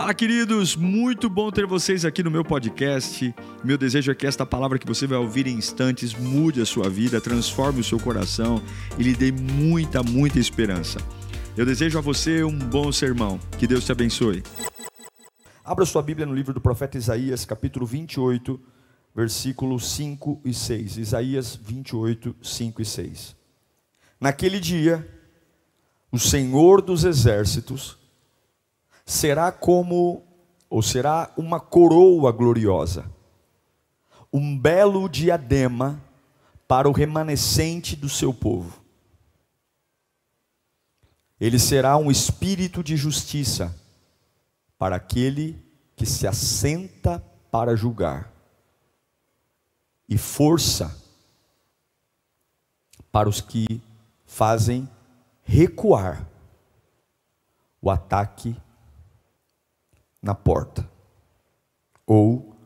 [0.00, 0.76] Fala, queridos!
[0.76, 3.34] Muito bom ter vocês aqui no meu podcast.
[3.62, 6.88] Meu desejo é que esta palavra que você vai ouvir em instantes mude a sua
[6.88, 8.62] vida, transforme o seu coração
[8.98, 10.98] e lhe dê muita, muita esperança.
[11.54, 13.38] Eu desejo a você um bom sermão.
[13.58, 14.42] Que Deus te abençoe.
[15.62, 18.58] Abra sua Bíblia no livro do profeta Isaías, capítulo 28,
[19.14, 20.96] versículos 5 e 6.
[20.96, 23.36] Isaías 28, 5 e 6.
[24.18, 25.06] Naquele dia,
[26.10, 27.99] o Senhor dos exércitos
[29.04, 30.22] será como,
[30.68, 33.10] ou será uma coroa gloriosa,
[34.32, 36.00] um belo diadema
[36.68, 38.80] para o remanescente do seu povo.
[41.40, 43.74] Ele será um espírito de justiça
[44.78, 45.60] para aquele
[45.96, 48.32] que se assenta para julgar,
[50.08, 50.96] e força
[53.12, 53.82] para os que
[54.24, 54.88] fazem
[55.42, 56.28] recuar
[57.82, 58.56] o ataque
[60.22, 60.88] na porta,
[62.06, 62.56] ou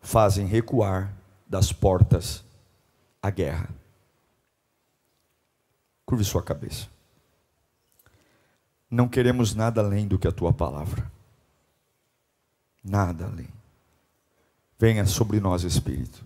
[0.00, 1.14] fazem recuar
[1.46, 2.44] das portas
[3.22, 3.68] a guerra.
[6.04, 6.88] Curve sua cabeça.
[8.90, 11.10] Não queremos nada além do que a tua palavra.
[12.82, 13.48] Nada além.
[14.78, 16.24] Venha sobre nós, Espírito.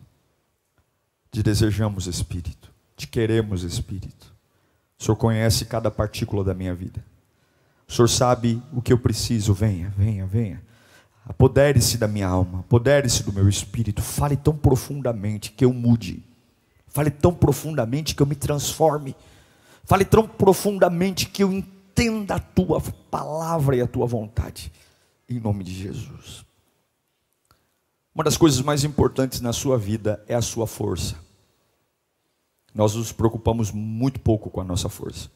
[1.30, 2.72] Te desejamos, Espírito.
[2.96, 4.32] Te queremos, Espírito.
[4.98, 7.04] O Senhor conhece cada partícula da minha vida.
[7.86, 9.52] O Senhor sabe o que eu preciso.
[9.52, 10.62] Venha, venha, venha.
[11.26, 14.02] Apodere-se da minha alma, apodere-se do meu espírito.
[14.02, 16.22] Fale tão profundamente que eu mude.
[16.86, 19.16] Fale tão profundamente que eu me transforme.
[19.84, 24.70] Fale tão profundamente que eu entenda a tua palavra e a tua vontade.
[25.28, 26.44] Em nome de Jesus.
[28.14, 31.16] Uma das coisas mais importantes na sua vida é a sua força.
[32.74, 35.30] Nós nos preocupamos muito pouco com a nossa força.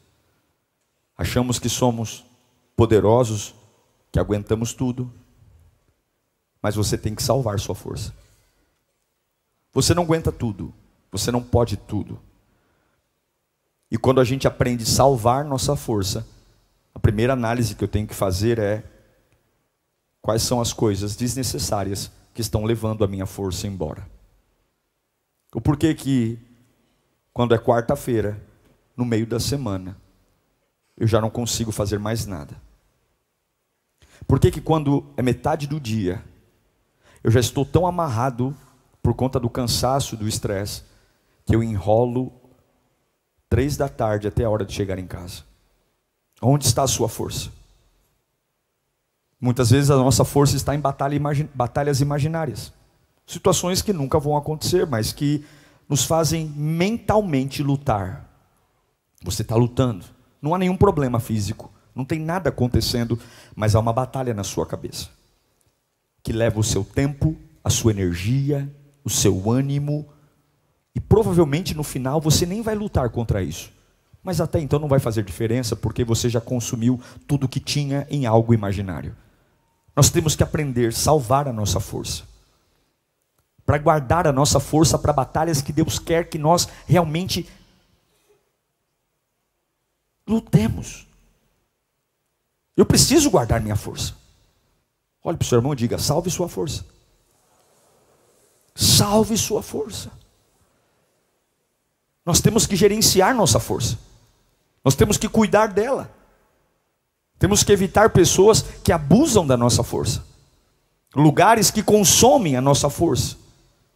[1.16, 2.24] Achamos que somos
[2.78, 3.56] poderosos,
[4.12, 5.12] que aguentamos tudo,
[6.62, 8.14] mas você tem que salvar sua força.
[9.72, 10.72] Você não aguenta tudo,
[11.10, 12.20] você não pode tudo.
[13.90, 16.24] E quando a gente aprende a salvar nossa força,
[16.94, 18.84] a primeira análise que eu tenho que fazer é
[20.22, 24.08] quais são as coisas desnecessárias que estão levando a minha força embora.
[25.52, 26.38] O porquê que
[27.32, 28.40] quando é quarta-feira,
[28.96, 30.00] no meio da semana,
[30.96, 32.67] eu já não consigo fazer mais nada.
[34.28, 36.22] Por que, que quando é metade do dia,
[37.24, 38.54] eu já estou tão amarrado
[39.02, 40.82] por conta do cansaço, do estresse,
[41.46, 42.30] que eu enrolo
[43.48, 45.44] três da tarde até a hora de chegar em casa?
[46.42, 47.50] Onde está a sua força?
[49.40, 52.70] Muitas vezes a nossa força está em batalha imagi batalhas imaginárias.
[53.26, 55.44] Situações que nunca vão acontecer, mas que
[55.88, 58.28] nos fazem mentalmente lutar.
[59.22, 60.04] Você está lutando.
[60.42, 61.72] Não há nenhum problema físico.
[61.98, 63.18] Não tem nada acontecendo,
[63.56, 65.08] mas há uma batalha na sua cabeça
[66.22, 68.72] que leva o seu tempo, a sua energia,
[69.02, 70.06] o seu ânimo,
[70.94, 73.72] e provavelmente no final você nem vai lutar contra isso.
[74.22, 78.26] Mas até então não vai fazer diferença, porque você já consumiu tudo que tinha em
[78.26, 79.16] algo imaginário.
[79.96, 82.22] Nós temos que aprender a salvar a nossa força.
[83.66, 87.48] Para guardar a nossa força para batalhas que Deus quer que nós realmente
[90.28, 91.07] lutemos.
[92.78, 94.14] Eu preciso guardar minha força.
[95.24, 96.84] Olhe para o seu irmão e diga: salve sua força.
[98.72, 100.12] Salve sua força.
[102.24, 103.98] Nós temos que gerenciar nossa força.
[104.84, 106.08] Nós temos que cuidar dela.
[107.36, 110.24] Temos que evitar pessoas que abusam da nossa força.
[111.16, 113.36] Lugares que consomem a nossa força.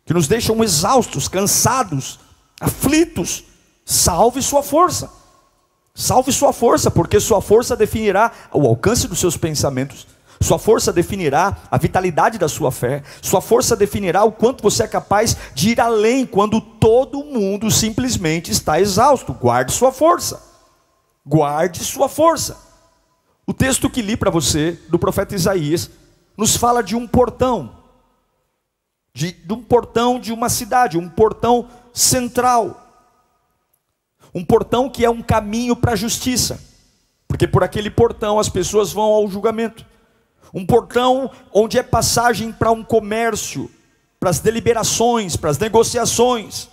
[0.05, 2.19] Que nos deixam exaustos, cansados,
[2.61, 3.45] aflitos.
[3.85, 5.22] Salve sua força.
[5.95, 10.07] Salve sua força, porque sua força definirá o alcance dos seus pensamentos.
[10.41, 13.03] Sua força definirá a vitalidade da sua fé.
[13.21, 18.51] Sua força definirá o quanto você é capaz de ir além quando todo mundo simplesmente
[18.51, 19.33] está exausto.
[19.33, 20.43] Guarde sua força.
[21.25, 22.59] Guarde sua força.
[23.47, 25.91] O texto que li para você, do profeta Isaías,
[26.37, 27.77] nos fala de um portão,
[29.15, 32.82] de, de um portão de uma cidade, um portão central.
[34.35, 36.61] Um portão que é um caminho para a justiça,
[37.29, 39.85] porque por aquele portão as pessoas vão ao julgamento.
[40.55, 43.71] Um portão onde é passagem para um comércio,
[44.21, 46.69] para as deliberações, para as negociações.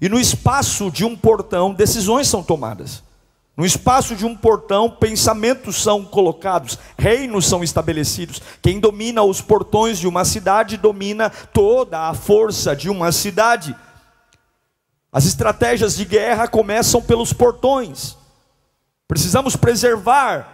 [0.00, 3.02] E no espaço de um portão, decisões são tomadas.
[3.56, 8.42] No espaço de um portão, pensamentos são colocados, reinos são estabelecidos.
[8.60, 13.74] Quem domina os portões de uma cidade domina toda a força de uma cidade.
[15.14, 18.16] As estratégias de guerra começam pelos portões.
[19.06, 20.50] Precisamos preservar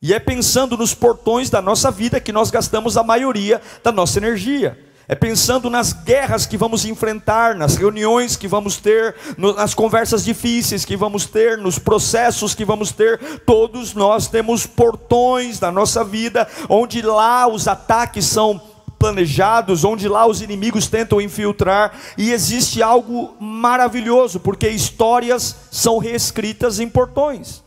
[0.00, 4.18] E é pensando nos portões da nossa vida que nós gastamos a maioria da nossa
[4.18, 4.78] energia.
[5.06, 10.84] É pensando nas guerras que vamos enfrentar, nas reuniões que vamos ter, nas conversas difíceis
[10.84, 13.18] que vamos ter, nos processos que vamos ter.
[13.40, 18.69] Todos nós temos portões da nossa vida, onde lá os ataques são
[19.00, 26.78] planejados, onde lá os inimigos tentam infiltrar, e existe algo maravilhoso, porque histórias são reescritas
[26.78, 27.64] em portões.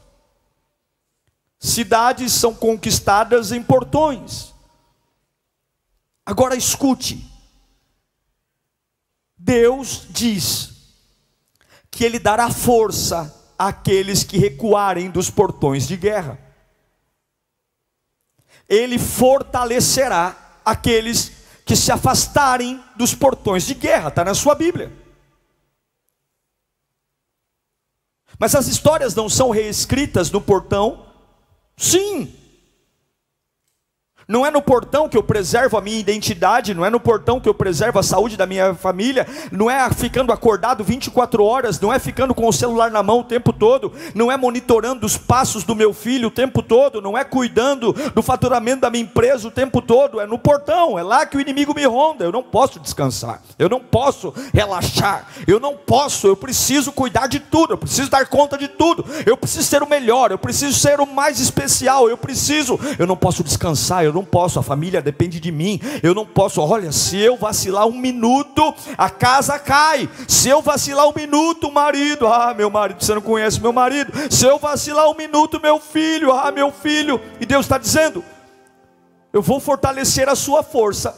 [1.60, 4.54] Cidades são conquistadas em portões.
[6.24, 7.28] Agora escute.
[9.36, 10.70] Deus diz
[11.90, 16.38] que Ele dará força àqueles que recuarem dos portões de guerra.
[18.70, 21.32] Ele fortalecerá aqueles
[21.66, 24.92] que se afastarem dos portões de guerra, está na sua Bíblia.
[28.38, 31.14] Mas as histórias não são reescritas no portão
[31.78, 32.34] Sim.
[34.34, 37.48] Não é no portão que eu preservo a minha identidade, não é no portão que
[37.48, 42.00] eu preservo a saúde da minha família, não é ficando acordado 24 horas, não é
[42.00, 45.76] ficando com o celular na mão o tempo todo, não é monitorando os passos do
[45.76, 49.84] meu filho o tempo todo, não é cuidando do faturamento da minha empresa o tempo
[49.84, 52.26] todo, é no portão, é lá que o inimigo me ronda.
[52.26, 57.40] Eu não posso descansar, eu não posso relaxar, eu não posso, eu preciso cuidar de
[57.40, 61.00] tudo, eu preciso dar conta de tudo, eu preciso ser o melhor, eu preciso ser
[61.00, 65.02] o mais especial, eu preciso, eu não posso descansar, eu eu não posso, a família
[65.02, 70.10] depende de mim, eu não posso, olha, se eu vacilar um minuto, a casa cai,
[70.28, 74.12] se eu vacilar um minuto, o marido, ah, meu marido, você não conhece meu marido,
[74.32, 78.24] se eu vacilar um minuto, meu filho, ah, meu filho, e Deus está dizendo,
[79.34, 81.18] eu vou fortalecer a sua força,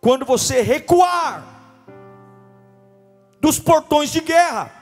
[0.00, 1.44] quando você recuar
[3.40, 4.72] dos portões de guerra,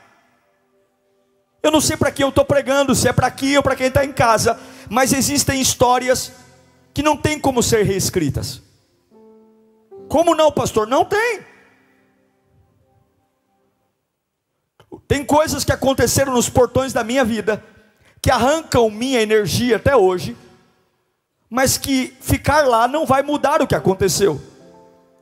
[1.62, 3.88] eu não sei para quem eu estou pregando, se é para aqui ou para quem
[3.88, 4.58] está em casa,
[4.88, 6.32] mas existem histórias
[6.94, 8.62] que não tem como ser reescritas.
[10.08, 10.86] Como não, pastor?
[10.86, 11.40] Não tem.
[15.08, 17.64] Tem coisas que aconteceram nos portões da minha vida,
[18.20, 20.36] que arrancam minha energia até hoje,
[21.48, 24.40] mas que ficar lá não vai mudar o que aconteceu.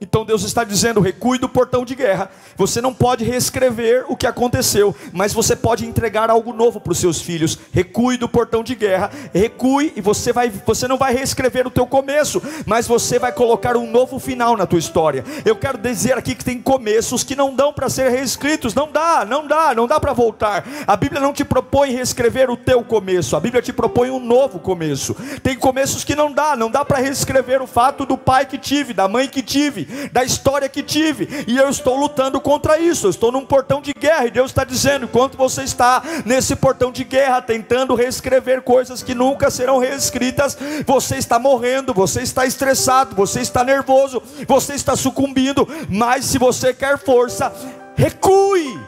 [0.00, 2.30] Então Deus está dizendo: recue do portão de guerra.
[2.56, 6.98] Você não pode reescrever o que aconteceu, mas você pode entregar algo novo para os
[6.98, 7.58] seus filhos.
[7.70, 11.86] Recue do portão de guerra, recue e você vai, você não vai reescrever o teu
[11.86, 15.22] começo, mas você vai colocar um novo final na tua história.
[15.44, 19.26] Eu quero dizer aqui que tem começos que não dão para ser reescritos, não dá,
[19.26, 20.66] não dá, não dá para voltar.
[20.86, 24.60] A Bíblia não te propõe reescrever o teu começo, a Bíblia te propõe um novo
[24.60, 25.14] começo.
[25.42, 28.94] Tem começos que não dá, não dá para reescrever o fato do pai que tive,
[28.94, 33.06] da mãe que tive da história que tive, e eu estou lutando contra isso.
[33.06, 36.90] Eu estou num portão de guerra, e Deus está dizendo: enquanto você está nesse portão
[36.92, 40.56] de guerra, tentando reescrever coisas que nunca serão reescritas,
[40.86, 45.68] você está morrendo, você está estressado, você está nervoso, você está sucumbindo.
[45.88, 47.52] Mas se você quer força,
[47.96, 48.78] recue.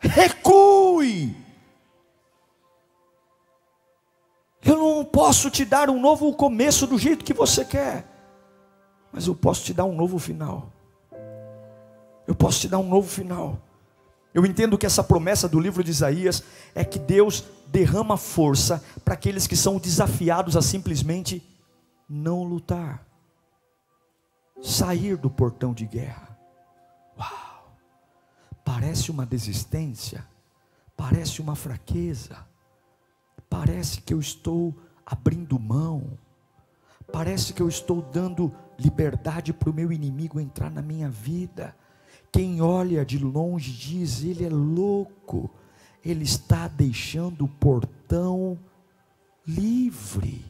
[0.00, 1.45] Recue.
[4.66, 8.04] Eu não posso te dar um novo começo do jeito que você quer,
[9.12, 10.72] mas eu posso te dar um novo final.
[12.26, 13.62] Eu posso te dar um novo final.
[14.34, 16.42] Eu entendo que essa promessa do livro de Isaías
[16.74, 21.42] é que Deus derrama força para aqueles que são desafiados a simplesmente
[22.08, 23.06] não lutar,
[24.60, 26.36] sair do portão de guerra.
[27.16, 27.76] Uau!
[28.64, 30.26] Parece uma desistência,
[30.96, 32.45] parece uma fraqueza
[33.58, 34.74] parece que eu estou
[35.06, 36.18] abrindo mão,
[37.10, 41.74] parece que eu estou dando liberdade para o meu inimigo entrar na minha vida.
[42.30, 45.48] Quem olha de longe diz: ele é louco,
[46.04, 48.58] ele está deixando o portão
[49.46, 50.44] livre,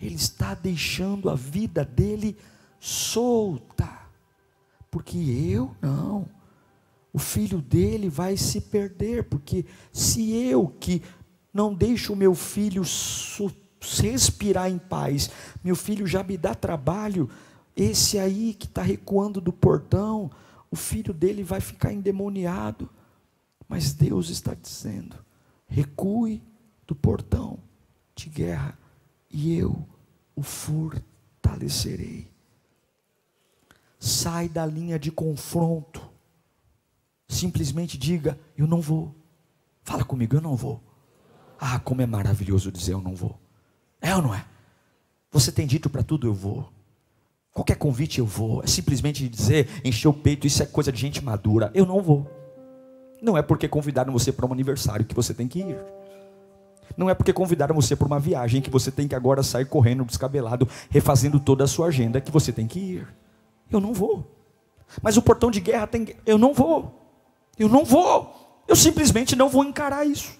[0.00, 2.36] ele está deixando a vida dele
[2.78, 3.90] solta,
[4.92, 6.28] porque eu não.
[7.12, 11.02] O filho dele vai se perder, porque se eu que
[11.52, 12.82] não deixo o meu filho
[14.00, 15.30] respirar em paz.
[15.62, 17.28] Meu filho já me dá trabalho.
[17.76, 20.30] Esse aí que está recuando do portão,
[20.70, 22.88] o filho dele vai ficar endemoniado.
[23.68, 25.16] Mas Deus está dizendo:
[25.66, 26.42] recue
[26.86, 27.58] do portão
[28.14, 28.78] de guerra
[29.30, 29.86] e eu
[30.34, 32.28] o fortalecerei.
[33.98, 36.08] Sai da linha de confronto.
[37.28, 39.14] Simplesmente diga: Eu não vou.
[39.82, 40.89] Fala comigo, eu não vou.
[41.60, 43.38] Ah, como é maravilhoso dizer eu não vou.
[44.00, 44.44] É ou não é?
[45.30, 46.72] Você tem dito para tudo eu vou.
[47.52, 48.62] Qualquer convite eu vou.
[48.64, 51.70] É simplesmente dizer, encher o peito, isso é coisa de gente madura.
[51.74, 52.26] Eu não vou.
[53.20, 55.76] Não é porque convidaram você para um aniversário que você tem que ir.
[56.96, 60.04] Não é porque convidaram você para uma viagem que você tem que agora sair correndo
[60.04, 63.08] descabelado, refazendo toda a sua agenda que você tem que ir.
[63.70, 64.26] Eu não vou.
[65.02, 66.16] Mas o portão de guerra tem.
[66.24, 66.98] Eu não vou.
[67.58, 68.64] Eu não vou.
[68.66, 70.39] Eu simplesmente não vou encarar isso.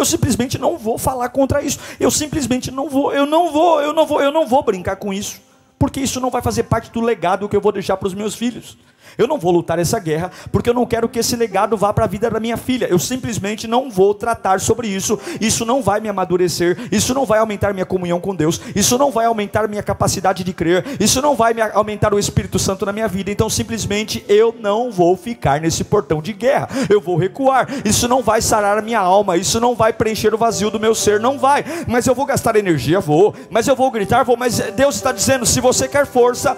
[0.00, 1.78] Eu simplesmente não vou falar contra isso.
[2.00, 3.12] Eu simplesmente não vou.
[3.12, 3.82] Eu não vou.
[3.82, 4.20] Eu não vou.
[4.22, 5.40] Eu não vou brincar com isso.
[5.78, 8.34] Porque isso não vai fazer parte do legado que eu vou deixar para os meus
[8.34, 8.78] filhos.
[9.16, 12.04] Eu não vou lutar essa guerra, porque eu não quero que esse legado vá para
[12.04, 12.86] a vida da minha filha.
[12.86, 15.18] Eu simplesmente não vou tratar sobre isso.
[15.40, 19.10] Isso não vai me amadurecer, isso não vai aumentar minha comunhão com Deus, isso não
[19.10, 23.08] vai aumentar minha capacidade de crer, isso não vai aumentar o Espírito Santo na minha
[23.08, 23.30] vida.
[23.30, 26.68] Então, simplesmente eu não vou ficar nesse portão de guerra.
[26.88, 27.68] Eu vou recuar.
[27.84, 30.94] Isso não vai sarar a minha alma, isso não vai preencher o vazio do meu
[30.94, 31.64] ser, não vai.
[31.86, 33.34] Mas eu vou gastar energia, vou.
[33.50, 34.36] Mas eu vou gritar, vou.
[34.36, 36.56] Mas Deus está dizendo: se você quer força,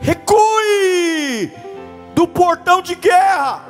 [0.00, 1.50] recue
[2.14, 3.62] do portão de guerra.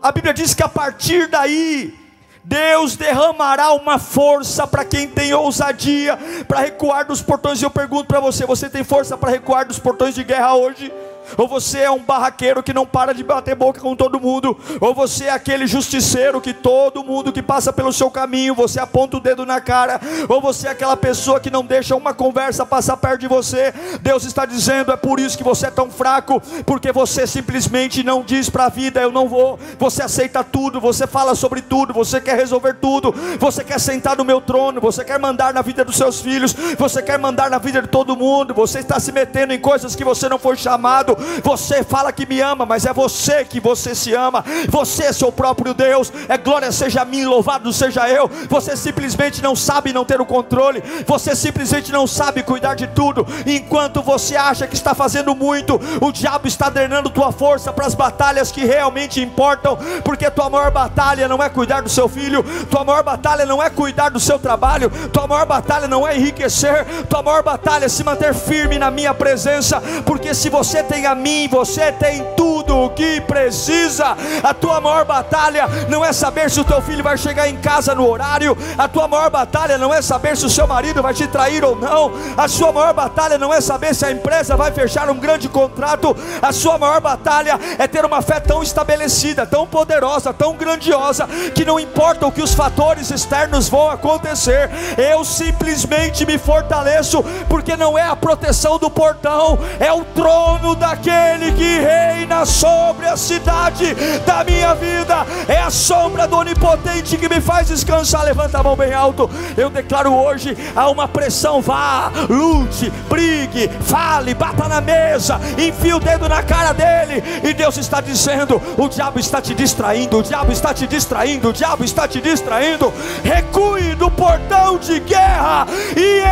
[0.00, 1.96] A Bíblia diz que a partir daí,
[2.44, 6.18] Deus derramará uma força para quem tem ousadia
[6.48, 7.60] para recuar dos portões.
[7.62, 10.92] E eu pergunto para você: você tem força para recuar dos portões de guerra hoje?
[11.36, 14.94] Ou você é um barraqueiro que não para de bater boca com todo mundo, ou
[14.94, 19.20] você é aquele justiceiro que todo mundo que passa pelo seu caminho, você aponta o
[19.20, 23.20] dedo na cara, ou você é aquela pessoa que não deixa uma conversa passar perto
[23.20, 23.72] de você.
[24.00, 28.22] Deus está dizendo: é por isso que você é tão fraco, porque você simplesmente não
[28.22, 29.58] diz para a vida: eu não vou.
[29.78, 34.24] Você aceita tudo, você fala sobre tudo, você quer resolver tudo, você quer sentar no
[34.24, 37.82] meu trono, você quer mandar na vida dos seus filhos, você quer mandar na vida
[37.82, 41.82] de todo mundo, você está se metendo em coisas que você não foi chamado você
[41.82, 44.44] fala que me ama, mas é você que você se ama.
[44.68, 46.12] Você é seu próprio Deus.
[46.28, 48.30] É glória seja a mim, louvado seja eu.
[48.48, 50.82] Você simplesmente não sabe não ter o controle.
[51.06, 53.26] Você simplesmente não sabe cuidar de tudo.
[53.46, 57.94] Enquanto você acha que está fazendo muito, o diabo está drenando tua força para as
[57.94, 62.84] batalhas que realmente importam, porque tua maior batalha não é cuidar do seu filho, tua
[62.84, 67.22] maior batalha não é cuidar do seu trabalho, tua maior batalha não é enriquecer, tua
[67.22, 71.48] maior batalha é se manter firme na minha presença, porque se você tem a mim,
[71.48, 74.16] você tem tudo o que precisa.
[74.42, 77.94] A tua maior batalha não é saber se o teu filho vai chegar em casa
[77.94, 81.26] no horário, a tua maior batalha não é saber se o seu marido vai te
[81.26, 85.08] trair ou não, a sua maior batalha não é saber se a empresa vai fechar
[85.10, 90.32] um grande contrato, a sua maior batalha é ter uma fé tão estabelecida, tão poderosa,
[90.32, 96.38] tão grandiosa, que não importa o que os fatores externos vão acontecer, eu simplesmente me
[96.38, 102.44] fortaleço, porque não é a proteção do portão, é o trono daquele aquele que reina
[102.44, 103.94] sobre a cidade
[104.26, 108.24] da minha vida, é a sombra do onipotente que me faz descansar.
[108.24, 109.30] Levanta a mão bem alto.
[109.56, 116.00] Eu declaro hoje: há uma pressão, vá, lute, brigue, fale, bata na mesa, enfie o
[116.00, 120.52] dedo na cara dele, e Deus está dizendo: o diabo está te distraindo, o diabo
[120.52, 122.92] está te distraindo, o diabo está te distraindo.
[123.24, 126.22] Recue do portão de guerra, e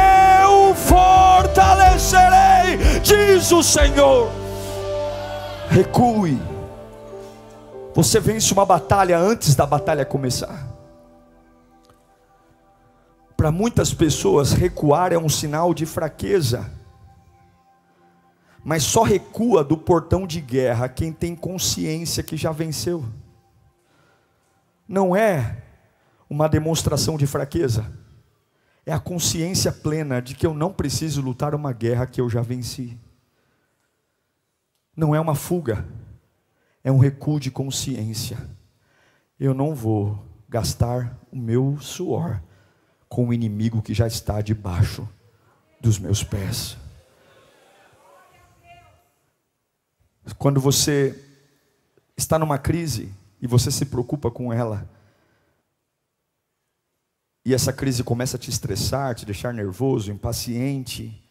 [0.45, 4.50] eu fortalecerei, diz o Senhor.
[5.71, 6.37] Recue.
[7.95, 10.69] Você vence uma batalha antes da batalha começar.
[13.37, 16.69] Para muitas pessoas, recuar é um sinal de fraqueza.
[18.65, 23.05] Mas só recua do portão de guerra quem tem consciência que já venceu.
[24.89, 25.63] Não é
[26.29, 27.87] uma demonstração de fraqueza,
[28.85, 32.43] é a consciência plena de que eu não preciso lutar uma guerra que eu já
[32.43, 32.99] venci
[34.97, 35.87] não é uma fuga,
[36.83, 38.39] é um recuo de consciência.
[39.39, 42.43] Eu não vou gastar o meu suor
[43.09, 45.09] com o inimigo que já está debaixo
[45.81, 46.77] dos meus pés.
[50.39, 51.19] Quando você
[52.17, 54.89] está numa crise e você se preocupa com ela,
[57.45, 61.23] e essa crise começa a te estressar, te deixar nervoso, impaciente,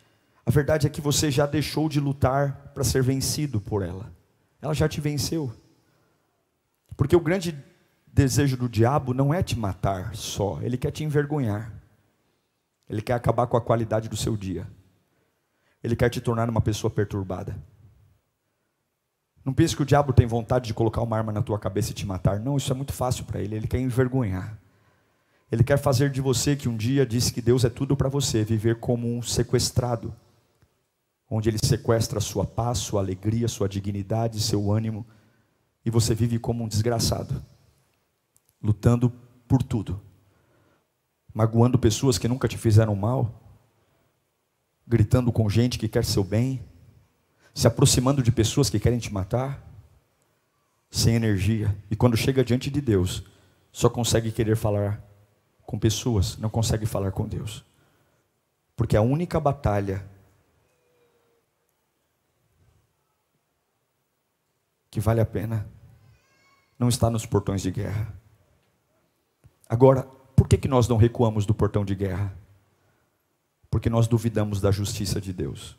[0.49, 4.11] a verdade é que você já deixou de lutar para ser vencido por ela.
[4.59, 5.53] Ela já te venceu.
[6.97, 7.55] Porque o grande
[8.07, 11.71] desejo do diabo não é te matar só, ele quer te envergonhar.
[12.89, 14.67] Ele quer acabar com a qualidade do seu dia.
[15.83, 17.55] Ele quer te tornar uma pessoa perturbada.
[19.45, 21.93] Não pense que o diabo tem vontade de colocar uma arma na tua cabeça e
[21.93, 22.39] te matar.
[22.39, 23.55] Não, isso é muito fácil para ele.
[23.55, 24.57] Ele quer envergonhar.
[25.51, 28.43] Ele quer fazer de você que um dia disse que Deus é tudo para você,
[28.43, 30.11] viver como um sequestrado
[31.29, 35.05] onde ele sequestra sua paz, sua alegria, sua dignidade, seu ânimo,
[35.85, 37.43] e você vive como um desgraçado,
[38.61, 39.11] lutando
[39.47, 40.01] por tudo,
[41.33, 43.41] magoando pessoas que nunca te fizeram mal,
[44.87, 46.63] gritando com gente que quer seu bem,
[47.53, 49.67] se aproximando de pessoas que querem te matar.
[50.91, 53.23] sem energia, e quando chega diante de Deus,
[53.71, 54.99] só consegue querer falar
[55.61, 57.63] com pessoas, não consegue falar com Deus.
[58.75, 60.03] Porque a única batalha
[64.89, 65.67] que vale a pena
[66.77, 68.13] não está nos portões de guerra.
[69.67, 70.03] Agora,
[70.35, 72.33] por que, que nós não recuamos do portão de guerra?
[73.69, 75.77] Porque nós duvidamos da justiça de Deus.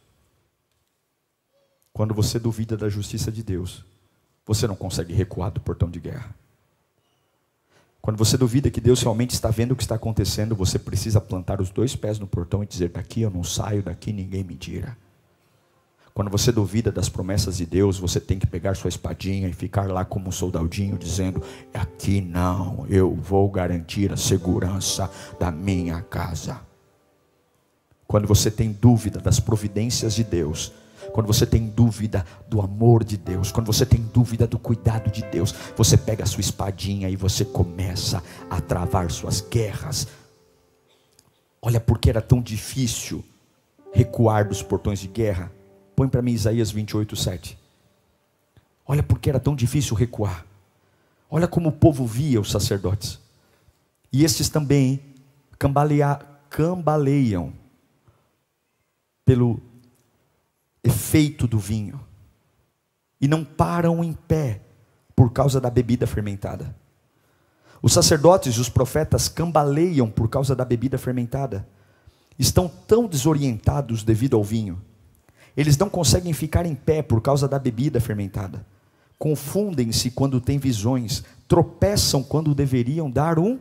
[1.92, 3.84] Quando você duvida da justiça de Deus,
[4.46, 6.34] você não consegue recuar do portão de guerra.
[8.00, 11.60] Quando você duvida que Deus realmente está vendo o que está acontecendo, você precisa plantar
[11.60, 14.96] os dois pés no portão e dizer: daqui eu não saio, daqui ninguém me tira.
[16.12, 19.90] Quando você duvida das promessas de Deus, você tem que pegar sua espadinha e ficar
[19.90, 26.60] lá como um soldadinho dizendo: aqui não, eu vou garantir a segurança da minha casa.
[28.06, 30.72] Quando você tem dúvida das providências de Deus,
[31.12, 35.22] quando você tem dúvida do amor de Deus, quando você tem dúvida do cuidado de
[35.22, 40.08] Deus, você pega a sua espadinha e você começa a travar suas guerras.
[41.62, 43.24] Olha porque era tão difícil
[43.92, 45.52] recuar dos portões de guerra.
[46.00, 47.58] Põe para mim Isaías 28, 7.
[48.86, 50.46] Olha porque era tão difícil recuar.
[51.30, 53.18] Olha como o povo via os sacerdotes.
[54.10, 54.98] E estes também
[55.58, 57.52] cambaleia, cambaleiam
[59.26, 59.60] pelo
[60.82, 62.00] efeito do vinho
[63.20, 64.62] e não param em pé
[65.14, 66.74] por causa da bebida fermentada.
[67.82, 71.68] Os sacerdotes e os profetas cambaleiam por causa da bebida fermentada.
[72.38, 74.80] Estão tão desorientados devido ao vinho.
[75.56, 78.64] Eles não conseguem ficar em pé por causa da bebida fermentada.
[79.18, 83.58] Confundem-se quando têm visões, tropeçam quando deveriam dar um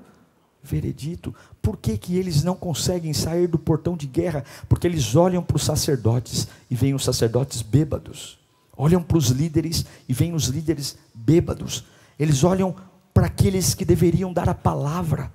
[0.63, 1.33] veredito.
[1.61, 4.43] Por que, que eles não conseguem sair do portão de guerra?
[4.67, 8.39] Porque eles olham para os sacerdotes e veem os sacerdotes bêbados.
[8.77, 11.83] Olham para os líderes e veem os líderes bêbados.
[12.17, 12.75] Eles olham
[13.13, 15.31] para aqueles que deveriam dar a palavra,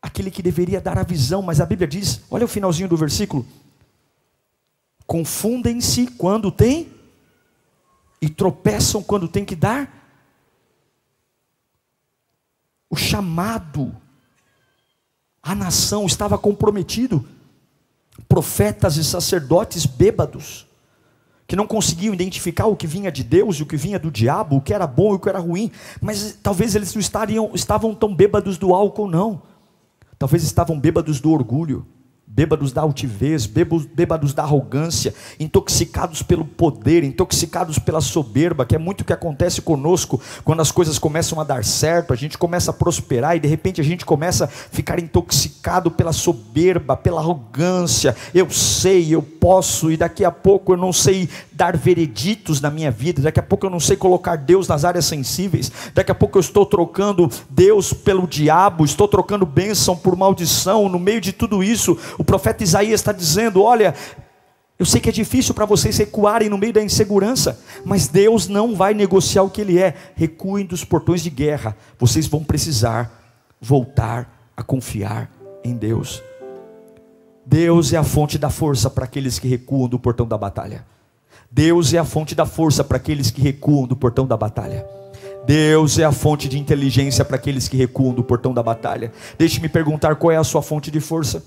[0.00, 3.46] aquele que deveria dar a visão, mas a Bíblia diz, olha o finalzinho do versículo:
[5.06, 6.92] confundem-se quando tem
[8.20, 10.00] e tropeçam quando tem que dar
[12.88, 13.96] o chamado
[15.42, 17.26] a nação estava comprometido.
[18.28, 20.66] Profetas e sacerdotes bêbados,
[21.46, 24.56] que não conseguiam identificar o que vinha de Deus e o que vinha do diabo,
[24.56, 27.94] o que era bom e o que era ruim, mas talvez eles não estariam, estavam
[27.94, 29.42] tão bêbados do álcool, não.
[30.18, 31.86] Talvez estavam bêbados do orgulho
[32.34, 39.02] bêbados da altivez, bêbados da arrogância, intoxicados pelo poder, intoxicados pela soberba, que é muito
[39.02, 42.74] o que acontece conosco quando as coisas começam a dar certo, a gente começa a
[42.74, 48.16] prosperar e de repente a gente começa a ficar intoxicado pela soberba, pela arrogância.
[48.34, 52.90] Eu sei, eu posso, e daqui a pouco eu não sei dar vereditos na minha
[52.90, 56.38] vida, daqui a pouco eu não sei colocar Deus nas áreas sensíveis, daqui a pouco
[56.38, 61.62] eu estou trocando Deus pelo diabo, estou trocando bênção por maldição, no meio de tudo
[61.62, 63.92] isso o profeta Isaías está dizendo: olha,
[64.78, 68.76] eu sei que é difícil para vocês recuarem no meio da insegurança, mas Deus não
[68.76, 69.92] vai negociar o que Ele é.
[70.14, 73.10] Recuem dos portões de guerra, vocês vão precisar
[73.60, 75.28] voltar a confiar
[75.64, 76.22] em Deus.
[77.44, 80.86] Deus é a fonte da força para aqueles que recuam do portão da batalha.
[81.50, 84.86] Deus é a fonte da força para aqueles que recuam do portão da batalha.
[85.44, 89.10] Deus é a fonte de inteligência para aqueles que recuam do portão da batalha.
[89.36, 91.42] Deixe-me perguntar qual é a sua fonte de força.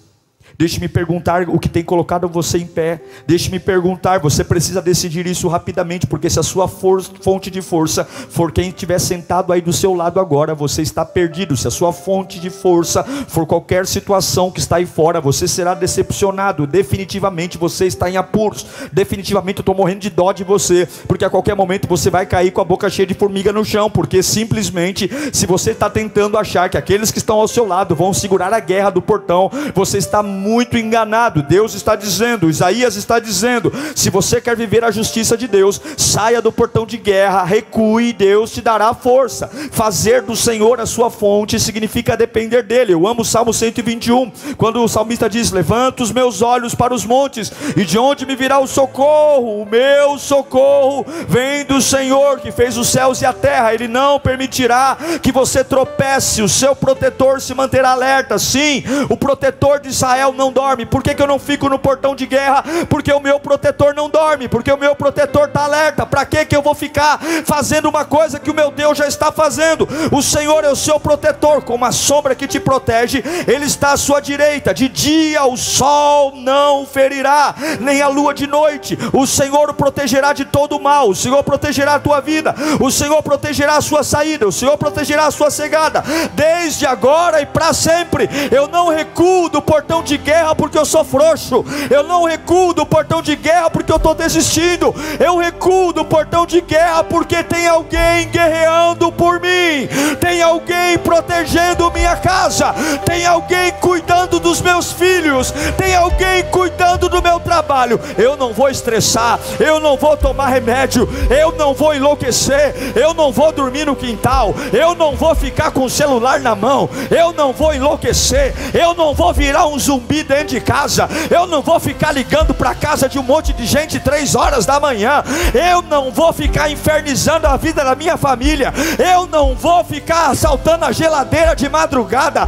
[0.57, 3.01] Deixe-me perguntar o que tem colocado você em pé.
[3.27, 8.51] Deixe-me perguntar, você precisa decidir isso rapidamente, porque se a sua fonte de força for
[8.51, 11.57] quem estiver sentado aí do seu lado agora, você está perdido.
[11.57, 15.73] Se a sua fonte de força for qualquer situação que está aí fora, você será
[15.73, 16.65] decepcionado.
[16.65, 18.65] Definitivamente você está em apuros.
[18.93, 22.51] Definitivamente eu estou morrendo de dó de você, porque a qualquer momento você vai cair
[22.51, 26.69] com a boca cheia de formiga no chão, porque simplesmente, se você está tentando achar
[26.69, 30.23] que aqueles que estão ao seu lado vão segurar a guerra do portão, você está
[30.35, 31.41] muito enganado.
[31.41, 36.41] Deus está dizendo, Isaías está dizendo: se você quer viver a justiça de Deus, saia
[36.41, 39.49] do portão de guerra, recue, Deus te dará força.
[39.71, 42.93] Fazer do Senhor a sua fonte significa depender dele.
[42.93, 47.05] Eu amo o Salmo 121, quando o salmista diz: Levanta os meus olhos para os
[47.05, 49.61] montes, e de onde me virá o socorro?
[49.61, 53.73] O meu socorro vem do Senhor que fez os céus e a terra.
[53.73, 58.37] Ele não permitirá que você tropece, o seu protetor se manterá alerta.
[58.37, 60.85] Sim, o protetor de Israel Israel não dorme.
[60.85, 62.63] Por que, que eu não fico no portão de guerra?
[62.89, 66.05] Porque o meu protetor não dorme, porque o meu protetor está alerta.
[66.05, 69.31] Para que, que eu vou ficar fazendo uma coisa que o meu Deus já está
[69.31, 69.87] fazendo?
[70.11, 73.97] O Senhor é o seu protetor, como a sombra que te protege, Ele está à
[73.97, 74.73] sua direita.
[74.73, 78.97] De dia o sol não ferirá, nem a lua de noite.
[79.13, 81.09] O Senhor o protegerá de todo mal.
[81.09, 82.55] O Senhor protegerá a tua vida.
[82.79, 84.47] O Senhor protegerá a sua saída.
[84.47, 86.03] O Senhor protegerá a sua chegada.
[86.33, 88.29] Desde agora e para sempre.
[88.51, 91.65] Eu não recuo do portão de guerra porque eu sou frouxo.
[91.89, 94.93] Eu não recuo do portão de guerra porque eu estou desistindo.
[95.19, 99.87] Eu recuo do portão de guerra porque tem alguém guerreando por mim.
[100.19, 102.73] Tem alguém protegendo minha casa.
[103.05, 105.51] Tem alguém cuidando dos meus filhos.
[105.77, 107.99] Tem alguém cuidando do meu trabalho.
[108.17, 109.39] Eu não vou estressar.
[109.59, 111.07] Eu não vou tomar remédio.
[111.29, 112.93] Eu não vou enlouquecer.
[112.95, 114.53] Eu não vou dormir no quintal.
[114.71, 116.89] Eu não vou ficar com o celular na mão.
[117.11, 118.53] Eu não vou enlouquecer.
[118.73, 121.09] Eu não vou virar um zumbi dentro de casa.
[121.29, 124.79] Eu não vou ficar ligando para casa de um monte de gente três horas da
[124.79, 125.23] manhã.
[125.53, 128.73] Eu não vou ficar infernizando a vida da minha família.
[128.97, 132.47] Eu não vou ficar assaltando a geladeira de madrugada.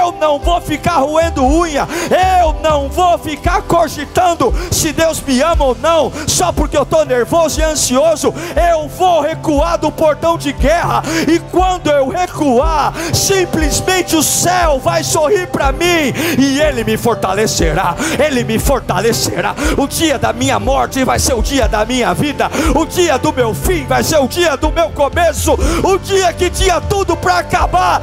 [0.00, 1.86] Eu não vou ficar roendo unha.
[2.40, 7.04] Eu não vou ficar cogitando se Deus me ama ou não, só porque eu estou
[7.04, 8.34] nervoso e ansioso.
[8.70, 11.02] Eu vou recuar do portão de guerra.
[11.28, 17.94] E quando eu recuar, simplesmente o céu vai sorrir para mim e ele me fortalecerá.
[18.18, 19.54] Ele me fortalecerá.
[19.76, 22.50] O dia da minha morte vai ser o dia da minha vida.
[22.74, 25.54] O dia do meu fim vai ser o dia do meu começo.
[25.82, 28.02] O dia que tinha tudo para acabar,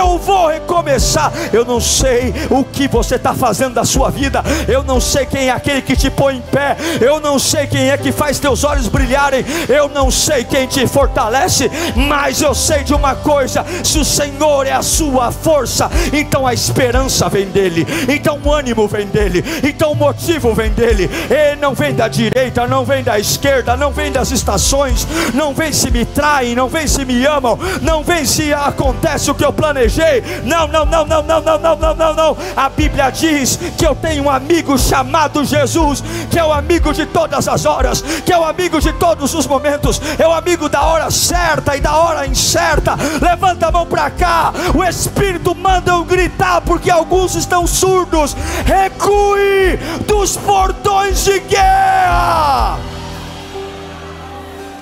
[0.00, 1.32] eu vou recomeçar.
[1.52, 4.42] Eu não sei o que você está fazendo da sua vida.
[4.68, 6.76] Eu não sei quem é aquele que te põe em pé.
[7.00, 9.44] Eu não sei quem é que faz teus olhos brilharem.
[9.68, 11.70] Eu não sei quem te fortalece.
[11.96, 16.54] Mas eu sei de uma coisa: se o Senhor é a sua força, então a
[16.54, 21.10] esperança vem dele, então o ânimo vem dele, então o motivo vem dele.
[21.30, 25.72] E não vem da direita, não vem da esquerda, não vem das estações, não vem
[25.72, 29.52] se me traem, não vem se me amam, não vem se acontece o que eu
[29.52, 30.22] planejei.
[30.44, 32.36] Não, não, não, não, não, não, não, não, não, não.
[32.56, 37.06] A Bíblia diz que eu tenho um amigo chamado Jesus, que é o amigo de
[37.06, 40.82] todas as horas, que é o amigo de todos os momentos, é o amigo da
[40.82, 42.96] hora certa e da hora incerta.
[43.20, 44.52] Levanta a mão para cá.
[44.74, 48.19] O Espírito manda eu gritar porque alguns estão surdos.
[48.66, 52.78] Recue dos portões de guerra.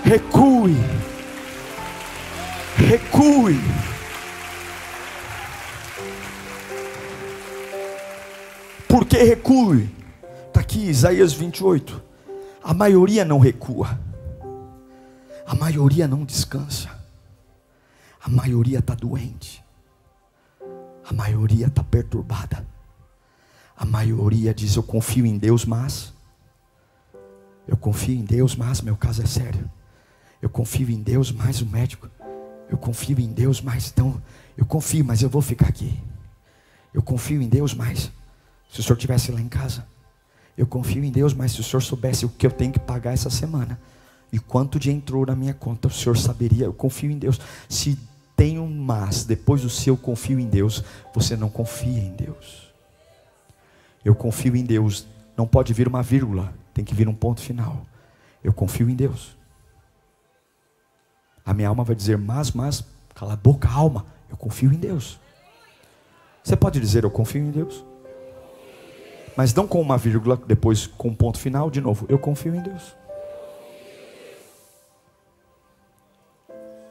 [0.05, 0.77] Recue.
[2.77, 3.61] Recue.
[8.88, 9.88] Por que recue?
[10.48, 12.03] Está aqui Isaías 28.
[12.64, 13.98] A maioria não recua.
[15.46, 16.90] A maioria não descansa.
[18.20, 19.62] A maioria está doente.
[21.09, 22.66] A maioria está perturbada.
[23.79, 26.12] A maioria diz: Eu confio em Deus, mas.
[27.67, 29.71] Eu confio em Deus, mas meu caso é sério.
[30.43, 32.11] Eu confio em Deus, mas o médico.
[32.69, 34.21] Eu confio em Deus, mas então.
[34.57, 35.97] Eu confio, mas eu vou ficar aqui.
[36.93, 38.11] Eu confio em Deus, mas.
[38.69, 39.87] Se o senhor estivesse lá em casa.
[40.57, 43.12] Eu confio em Deus, mas se o senhor soubesse o que eu tenho que pagar
[43.12, 43.81] essa semana.
[44.33, 46.64] E quanto de entrou na minha conta, o senhor saberia.
[46.64, 47.41] Eu confio em Deus.
[47.69, 47.97] Se
[48.37, 50.83] tem um mas depois do seu confio em Deus,
[51.14, 52.67] você não confia em Deus.
[54.04, 55.06] Eu confio em Deus.
[55.37, 57.87] Não pode vir uma vírgula, tem que vir um ponto final.
[58.42, 59.37] Eu confio em Deus.
[61.44, 62.84] A minha alma vai dizer, mas, mas,
[63.14, 64.06] cala a boca, alma.
[64.28, 65.18] Eu confio em Deus.
[66.42, 67.84] Você pode dizer, eu confio em Deus?
[69.37, 72.61] Mas não com uma vírgula, depois com um ponto final, de novo, eu confio em
[72.61, 72.96] Deus.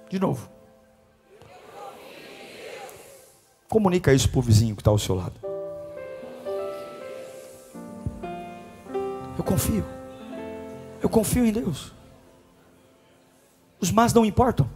[0.09, 0.49] De novo.
[3.67, 5.46] Comunica isso para o vizinho que está ao seu lado.
[9.37, 9.85] Eu confio.
[11.01, 11.93] Eu confio em Deus.
[13.79, 14.69] Os más não importam.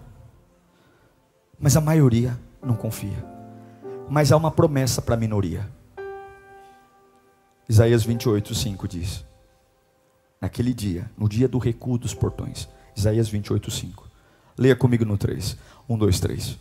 [1.59, 3.25] Mas a maioria não confia.
[4.09, 5.67] Mas há uma promessa para a minoria.
[7.67, 9.25] Isaías 28, 5 diz:
[10.39, 12.67] Naquele dia, no dia do recuo dos portões.
[12.95, 14.07] Isaías 28, 5.
[14.57, 15.57] Leia comigo no 3.
[15.87, 16.59] 1, 2, 3.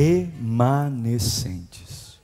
[0.00, 2.18] Remanescentes.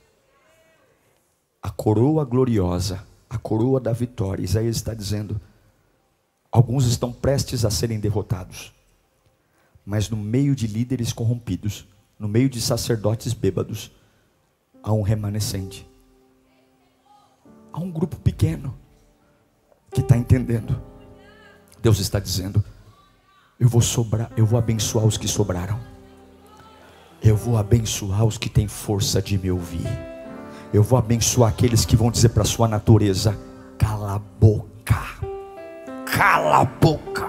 [1.61, 4.43] A coroa gloriosa, a coroa da vitória.
[4.43, 5.39] Isaías está dizendo:
[6.51, 8.73] alguns estão prestes a serem derrotados,
[9.85, 11.87] mas no meio de líderes corrompidos,
[12.17, 13.91] no meio de sacerdotes bêbados,
[14.81, 15.87] há um remanescente.
[17.71, 18.75] Há um grupo pequeno
[19.93, 20.81] que está entendendo.
[21.79, 22.65] Deus está dizendo:
[23.59, 25.95] eu vou sobrar, eu vou abençoar os que sobraram.
[27.21, 29.87] Eu vou abençoar os que têm força de me ouvir.
[30.73, 33.37] Eu vou abençoar aqueles que vão dizer para sua natureza:
[33.77, 34.97] cala a boca.
[36.05, 37.26] Cala a boca.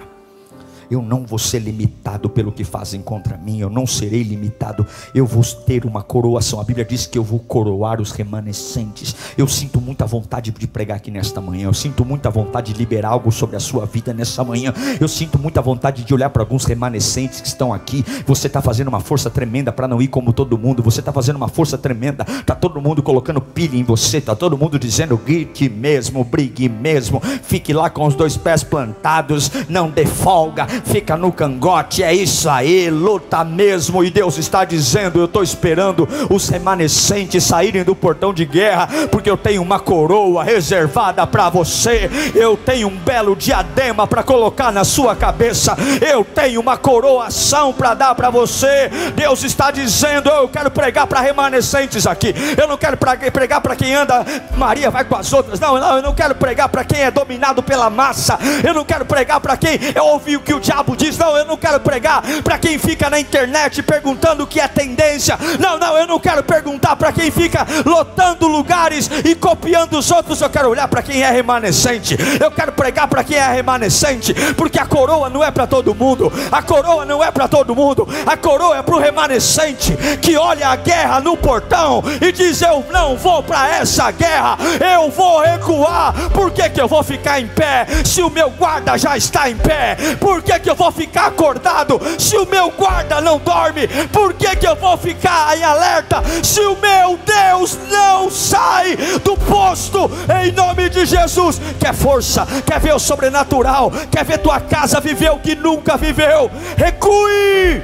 [0.90, 5.26] Eu não vou ser limitado pelo que fazem contra mim, eu não serei limitado, eu
[5.26, 6.60] vou ter uma coroação.
[6.60, 9.14] A Bíblia diz que eu vou coroar os remanescentes.
[9.36, 13.10] Eu sinto muita vontade de pregar aqui nesta manhã, eu sinto muita vontade de liberar
[13.10, 14.72] algo sobre a sua vida nessa manhã.
[15.00, 18.04] Eu sinto muita vontade de olhar para alguns remanescentes que estão aqui.
[18.26, 21.36] Você está fazendo uma força tremenda para não ir como todo mundo, você está fazendo
[21.36, 25.68] uma força tremenda, está todo mundo colocando pilha em você, está todo mundo dizendo grite
[25.68, 31.32] mesmo, brigue mesmo, fique lá com os dois pés plantados, não dê folga fica no
[31.32, 34.02] cangote, é isso aí, luta mesmo.
[34.04, 39.30] E Deus está dizendo: Eu estou esperando os remanescentes saírem do portão de guerra, porque
[39.30, 44.84] eu tenho uma coroa reservada para você, eu tenho um belo diadema para colocar na
[44.84, 48.90] sua cabeça, eu tenho uma coroação para dar para você.
[49.14, 53.94] Deus está dizendo: Eu quero pregar para remanescentes aqui, eu não quero pregar para quem
[53.94, 54.24] anda,
[54.56, 57.62] Maria vai com as outras, não, não, eu não quero pregar para quem é dominado
[57.62, 61.16] pela massa, eu não quero pregar para quem eu ouvi o que o diabo diz:
[61.16, 65.38] Não, eu não quero pregar para quem fica na internet perguntando o que é tendência.
[65.58, 70.40] Não, não, eu não quero perguntar para quem fica lotando lugares e copiando os outros.
[70.40, 72.16] Eu quero olhar para quem é remanescente.
[72.38, 76.30] Eu quero pregar para quem é remanescente, porque a coroa não é para todo mundo.
[76.52, 78.06] A coroa não é para todo mundo.
[78.26, 82.84] A coroa é para o remanescente que olha a guerra no portão e diz: Eu
[82.90, 84.58] não vou para essa guerra,
[84.94, 86.12] eu vou recuar.
[86.30, 89.56] Por que, que eu vou ficar em pé se o meu guarda já está em
[89.56, 89.96] pé?
[90.20, 93.88] Por que, que eu vou ficar acordado se o meu guarda não dorme?
[94.12, 99.36] Por que, que eu vou ficar em alerta se o meu Deus não sai do
[99.36, 100.10] posto?
[100.42, 105.30] Em nome de Jesus, quer força, quer ver o sobrenatural, quer ver tua casa viver
[105.30, 106.50] o que nunca viveu?
[106.76, 107.82] Recue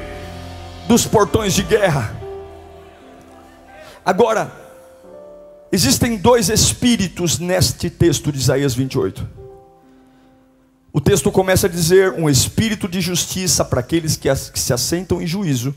[0.86, 2.14] dos portões de guerra.
[4.04, 4.52] Agora,
[5.72, 9.43] existem dois espíritos neste texto de Isaías 28.
[10.96, 15.26] O texto começa a dizer: um espírito de justiça para aqueles que, se assentam em
[15.26, 15.74] juízo,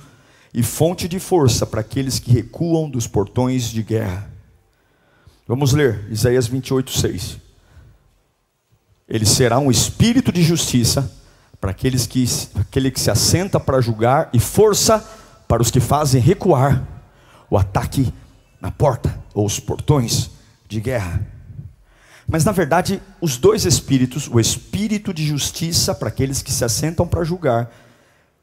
[0.53, 4.32] e fonte de força para aqueles que recuam dos portões de guerra.
[5.47, 7.38] Vamos ler Isaías 28, 6.
[9.10, 11.12] Ele será um espírito de justiça
[11.60, 14.99] para aqueles que, aquele que se assenta para julgar, e força
[15.47, 16.88] para os que fazem recuar
[17.49, 18.13] o ataque
[18.62, 20.30] na porta ou os portões
[20.67, 21.37] de guerra.
[22.28, 27.08] Mas na verdade, os dois espíritos, o espírito de justiça para aqueles que se assentam
[27.08, 27.72] para julgar,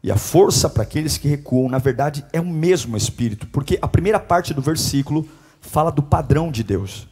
[0.03, 3.89] e a força para aqueles que recuam, na verdade é o mesmo espírito, porque a
[3.89, 5.29] primeira parte do versículo
[5.61, 7.09] fala do padrão de Deus.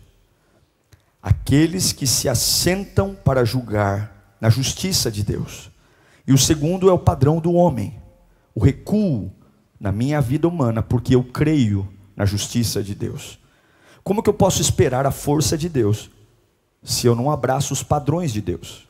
[1.23, 5.71] Aqueles que se assentam para julgar na justiça de Deus.
[6.27, 8.01] E o segundo é o padrão do homem,
[8.55, 9.31] o recuo
[9.79, 13.39] na minha vida humana, porque eu creio na justiça de Deus.
[14.03, 16.11] Como que eu posso esperar a força de Deus
[16.83, 18.89] se eu não abraço os padrões de Deus.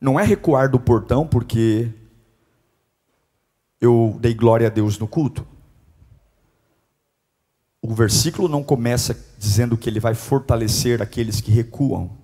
[0.00, 1.92] Não é recuar do portão porque
[3.80, 5.46] eu dei glória a Deus no culto.
[7.80, 12.16] O versículo não começa dizendo que ele vai fortalecer aqueles que recuam.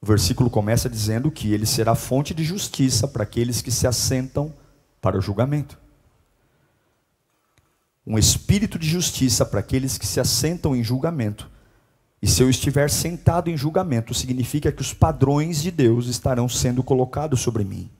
[0.00, 4.54] O versículo começa dizendo que ele será fonte de justiça para aqueles que se assentam
[5.00, 5.78] para o julgamento
[8.08, 11.46] um espírito de justiça para aqueles que se assentam em julgamento.
[12.22, 16.82] E se eu estiver sentado em julgamento, significa que os padrões de Deus estarão sendo
[16.82, 17.90] colocados sobre mim.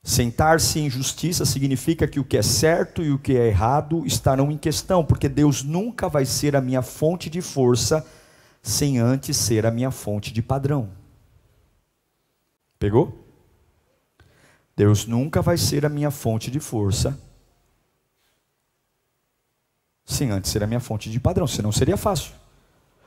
[0.00, 4.52] Sentar-se em justiça significa que o que é certo e o que é errado estarão
[4.52, 8.06] em questão, porque Deus nunca vai ser a minha fonte de força
[8.62, 10.88] sem antes ser a minha fonte de padrão.
[12.78, 13.26] Pegou?
[14.76, 17.18] Deus nunca vai ser a minha fonte de força
[20.08, 22.32] sem antes ser a minha fonte de padrão, senão seria fácil.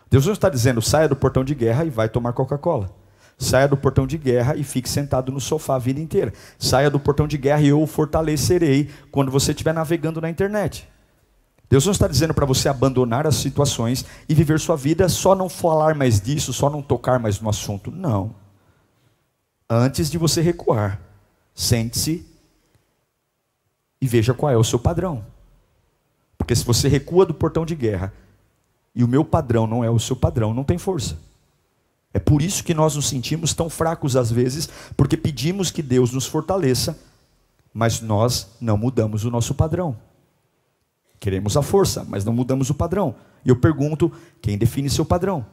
[0.10, 2.94] Deus não está dizendo saia do portão de guerra e vai tomar Coca-Cola.
[3.40, 6.32] Saia do portão de guerra e fique sentado no sofá a vida inteira.
[6.60, 10.88] Saia do portão de guerra e eu o fortalecerei quando você estiver navegando na internet.
[11.68, 15.50] Deus não está dizendo para você abandonar as situações e viver sua vida só não
[15.50, 17.90] falar mais disso, só não tocar mais no assunto.
[17.90, 18.36] Não.
[19.68, 21.02] Antes de você recuar,
[21.56, 22.28] sente-se
[24.00, 25.26] e veja qual é o seu padrão.
[26.52, 28.12] Porque se você recua do portão de guerra
[28.94, 31.18] e o meu padrão não é o seu padrão, não tem força.
[32.14, 36.12] É por isso que nós nos sentimos tão fracos às vezes, porque pedimos que Deus
[36.12, 37.00] nos fortaleça,
[37.74, 39.98] mas nós não mudamos o nosso padrão.
[41.22, 43.16] Queremos a força, mas não mudamos o padrão.
[43.46, 44.12] E eu pergunto:
[44.42, 45.46] quem define seu padrão?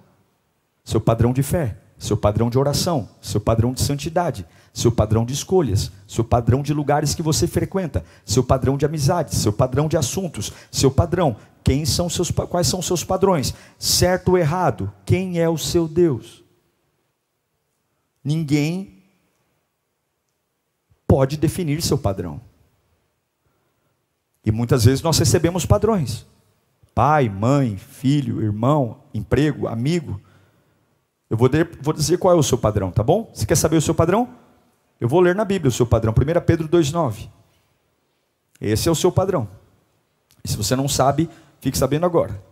[0.84, 5.32] seu padrão de fé, seu padrão de oração, seu padrão de santidade, seu padrão de
[5.32, 9.96] escolhas, seu padrão de lugares que você frequenta, seu padrão de amizades, seu padrão de
[9.96, 11.36] assuntos, seu padrão.
[11.64, 13.52] Quem são seus, quais são seus padrões?
[13.78, 14.92] Certo ou errado?
[15.04, 16.44] Quem é o seu Deus?
[18.22, 19.02] Ninguém
[21.06, 22.40] pode definir seu padrão.
[24.44, 26.26] E muitas vezes nós recebemos padrões:
[26.94, 30.20] pai, mãe, filho, irmão, emprego, amigo.
[31.30, 33.30] Eu vou, de, vou dizer qual é o seu padrão, tá bom?
[33.34, 34.28] Você quer saber o seu padrão?
[35.00, 37.28] Eu vou ler na Bíblia o seu padrão, 1 Pedro 2,9.
[38.60, 39.46] Esse é o seu padrão.
[40.42, 41.28] E se você não sabe,
[41.60, 42.42] fique sabendo agora.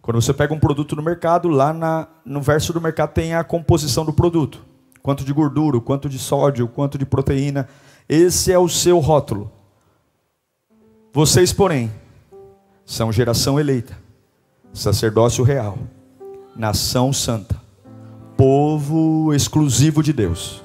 [0.00, 3.44] Quando você pega um produto no mercado, lá na, no verso do mercado tem a
[3.44, 4.64] composição do produto:
[5.02, 7.68] quanto de gordura, quanto de sódio, quanto de proteína.
[8.08, 9.52] Esse é o seu rótulo.
[11.12, 11.92] Vocês, porém,
[12.86, 13.98] são geração eleita,
[14.72, 15.78] sacerdócio real
[16.58, 17.56] nação santa,
[18.36, 20.60] povo exclusivo de Deus.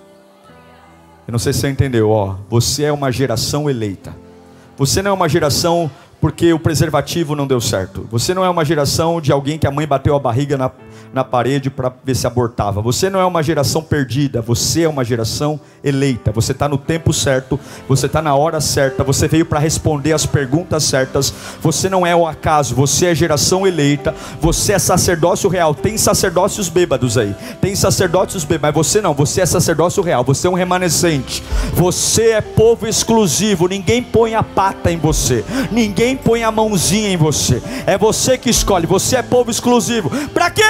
[1.28, 4.14] Eu não sei se você entendeu, ó, você é uma geração eleita.
[4.76, 5.90] Você não é uma geração
[6.24, 8.08] porque o preservativo não deu certo.
[8.10, 10.72] Você não é uma geração de alguém que a mãe bateu a barriga na,
[11.14, 12.82] na parede para ver se abortava.
[12.82, 16.32] Você não é uma geração perdida, você é uma geração eleita.
[16.32, 17.60] Você está no tempo certo,
[17.90, 21.34] você está na hora certa, você veio para responder as perguntas certas.
[21.62, 25.76] Você não é o acaso, você é geração eleita, você é sacerdócio real.
[25.76, 30.48] Tem sacerdócios bêbados aí, tem sacerdócios bêbados, mas você não, você é sacerdócio real, você
[30.48, 33.68] é um remanescente, você é povo exclusivo.
[33.68, 38.50] Ninguém põe a pata em você, ninguém põe a mãozinha em você, é você que
[38.50, 40.10] escolhe, você é povo exclusivo.
[40.30, 40.64] Para quê?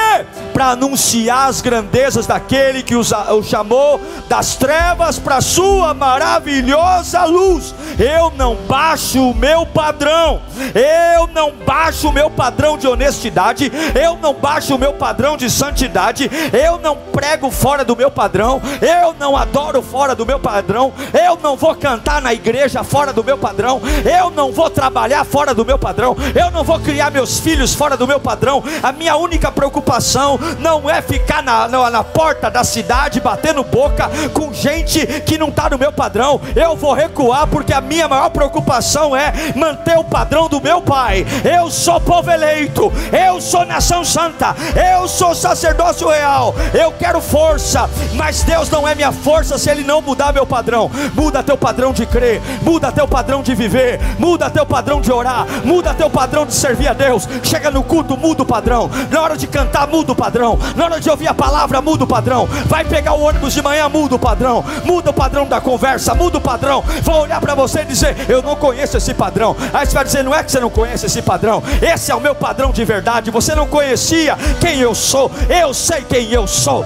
[0.53, 3.03] para anunciar as grandezas daquele que o
[3.43, 7.73] chamou das trevas para sua maravilhosa luz.
[7.97, 10.41] Eu não baixo o meu padrão,
[10.75, 15.49] eu não baixo o meu padrão de honestidade, eu não baixo o meu padrão de
[15.49, 20.93] santidade, eu não prego fora do meu padrão, eu não adoro fora do meu padrão,
[21.13, 23.82] eu não vou cantar na igreja fora do meu padrão,
[24.19, 27.98] eu não vou trabalhar fora do meu padrão, eu não vou criar meus filhos fora
[27.98, 28.63] do meu padrão.
[28.84, 34.12] A minha única preocupação não é ficar na, na, na porta da cidade batendo boca
[34.32, 36.39] com gente que não está no meu padrão.
[36.56, 41.26] Eu vou recuar porque a minha maior preocupação é manter o padrão do meu pai.
[41.43, 44.56] Eu sou povo eleito, eu sou nação santa,
[44.96, 46.54] eu sou sacerdócio real.
[46.76, 50.91] Eu quero força, mas Deus não é minha força se Ele não mudar meu padrão.
[51.15, 55.45] Muda teu padrão de crer, muda teu padrão de viver, muda teu padrão de orar,
[55.63, 57.28] muda teu padrão de servir a Deus.
[57.43, 58.89] Chega no culto, muda o padrão.
[59.10, 60.60] Na hora de cantar, muda o padrão.
[60.76, 62.47] Na hora de ouvir a palavra, muda o padrão.
[62.65, 64.63] Vai pegar o ônibus de manhã, muda o padrão.
[64.84, 66.84] Muda o padrão da conversa, muda o padrão.
[67.02, 69.56] Vão olhar para você e dizer: Eu não conheço esse padrão.
[69.73, 71.63] Aí você vai dizer: Não é que você não conhece esse padrão.
[71.82, 73.32] Esse é o meu padrão de verdade.
[73.32, 75.32] Você não conhecia quem eu sou.
[75.49, 76.86] Eu sei quem eu sou.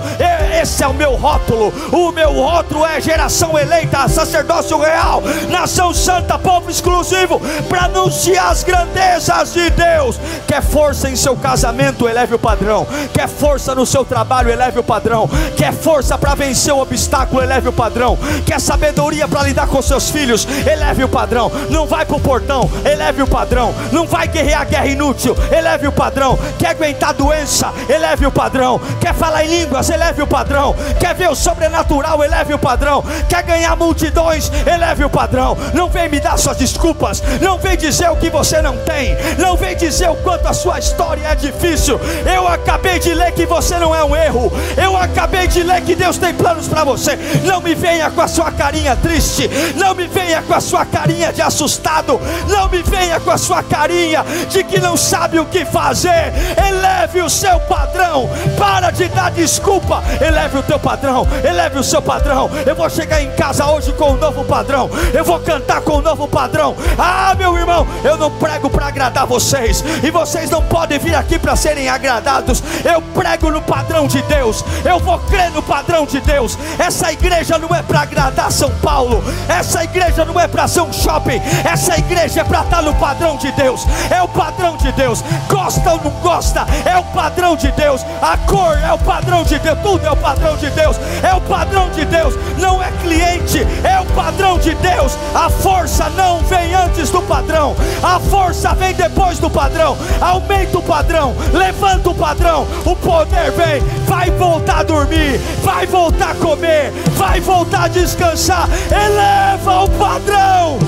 [0.61, 1.73] Esse é o meu rótulo.
[1.91, 7.87] O meu rótulo é geração eleita, sacerdócio real, nação santa, povo exclusivo, para
[8.17, 10.19] anunciar as grandezas de Deus.
[10.47, 12.10] Quer força em seu casamento?
[12.10, 12.88] Eleve o padrão.
[13.13, 14.49] Quer força no seu trabalho?
[14.49, 15.30] Eleve o padrão.
[15.56, 17.43] Quer força para vencer o obstáculo?
[17.43, 18.17] Eleve o padrão.
[18.45, 20.47] Quer sabedoria para lidar com seus filhos?
[20.65, 21.51] Eleve o padrão.
[21.69, 22.67] Não vai para o portão?
[22.84, 23.73] Eleve o padrão.
[23.91, 25.36] Não vai guerrear guerra inútil?
[25.51, 26.39] Eleve o padrão.
[26.58, 27.71] Quer aguentar doença?
[27.88, 28.82] Eleve o padrão.
[28.99, 29.89] Quer falar em línguas?
[29.91, 30.75] Eleve o padrão.
[30.99, 32.23] Quer ver o sobrenatural?
[32.23, 33.03] Eleve o padrão.
[33.30, 34.51] Quer ganhar multidões?
[34.65, 35.56] Eleve o padrão.
[35.73, 37.21] Não vem me dar suas desculpas.
[37.41, 39.15] Não vem dizer o que você não tem.
[39.37, 41.99] Não vem dizer o quanto a sua história é difícil.
[42.25, 44.51] Eu acabei de ler que você não é um erro.
[44.75, 47.17] Eu acabei de ler que Deus tem planos para você.
[47.43, 49.49] Não me venha com a sua carinha triste.
[49.75, 52.19] Não me venha com a sua carinha de assustado.
[52.47, 56.33] Não me venha com a sua carinha de que não sabe o que fazer.
[56.67, 58.29] Eleve o seu padrão.
[58.57, 60.03] Para de dar desculpa.
[60.21, 61.27] Eleve o teu padrão.
[61.43, 62.49] Eleve o seu padrão.
[62.65, 64.89] Eu vou chegar em casa hoje com um novo padrão.
[65.13, 66.75] Eu vou cantar com um novo padrão.
[66.97, 69.83] Ah, meu irmão, eu não prego para agradar vocês.
[70.03, 72.63] E vocês não podem vir aqui para serem agradados.
[72.83, 74.63] Eu prego no padrão de Deus.
[74.83, 76.57] Eu vou crer no padrão de Deus.
[76.79, 79.23] Essa igreja não é para agradar São Paulo.
[79.47, 81.41] Essa igreja não é para ser um shopping.
[81.63, 83.86] Essa igreja é para estar no padrão de Deus.
[84.10, 85.23] É o padrão de Deus.
[85.49, 86.65] Gosta ou não gosta?
[86.86, 88.05] É o padrão de Deus.
[88.21, 89.79] A cor é o padrão de Deus.
[89.81, 90.97] Tudo é o padrão de Deus.
[91.23, 92.33] É o padrão de Deus.
[92.57, 93.65] Não é cliente.
[93.83, 95.17] É o padrão de Deus.
[95.33, 97.75] A força não vem antes do padrão.
[98.02, 99.98] A força vem depois do padrão.
[100.21, 101.35] Aumenta o padrão.
[101.54, 102.67] Levanta o padrão.
[102.85, 108.67] O poder vem, vai voltar a dormir, vai voltar a comer, vai voltar a descansar.
[108.92, 110.79] Eleva o padrão,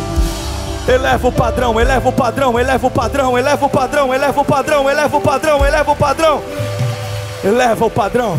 [0.88, 4.90] Eleva o padrão, eleva o padrão, eleva o padrão, eleva o padrão, eleva o padrão,
[4.90, 6.42] eleva o padrão, eleva o padrão.
[7.44, 8.38] Eleva o padrão.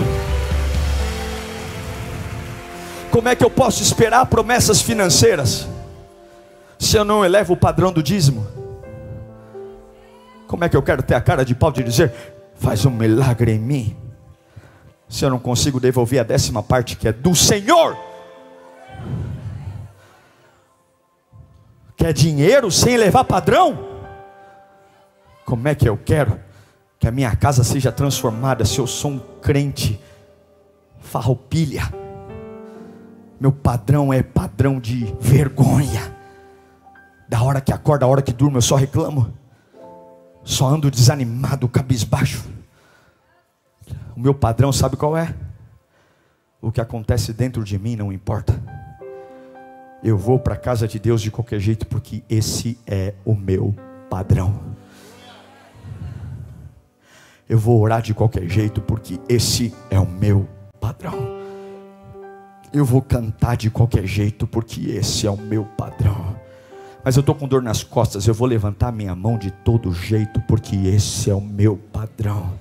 [3.10, 5.68] Como é que eu posso esperar promessas financeiras
[6.80, 8.46] se eu não elevo o padrão do dízimo?
[10.48, 12.10] Como é que eu quero ter a cara de pau de dizer,
[12.56, 13.96] faz um milagre em mim,
[15.06, 17.94] se eu não consigo devolver a décima parte que é do Senhor?
[21.94, 23.86] Quer dinheiro sem elevar padrão?
[25.44, 26.40] Como é que eu quero
[26.98, 30.00] que a minha casa seja transformada se eu sou um crente
[30.98, 31.92] farroupilha?
[33.38, 36.19] Meu padrão é padrão de vergonha.
[37.30, 39.32] Da hora que acorda, da hora que durmo, eu só reclamo.
[40.42, 42.44] Só ando desanimado, cabisbaixo.
[44.16, 45.32] O meu padrão, sabe qual é?
[46.60, 48.60] O que acontece dentro de mim não importa.
[50.02, 53.76] Eu vou para a casa de Deus de qualquer jeito, porque esse é o meu
[54.10, 54.52] padrão.
[57.48, 60.48] Eu vou orar de qualquer jeito, porque esse é o meu
[60.80, 61.14] padrão.
[62.72, 66.49] Eu vou cantar de qualquer jeito, porque esse é o meu padrão.
[67.04, 70.40] Mas eu estou com dor nas costas, eu vou levantar minha mão de todo jeito,
[70.42, 72.52] porque esse é o meu padrão.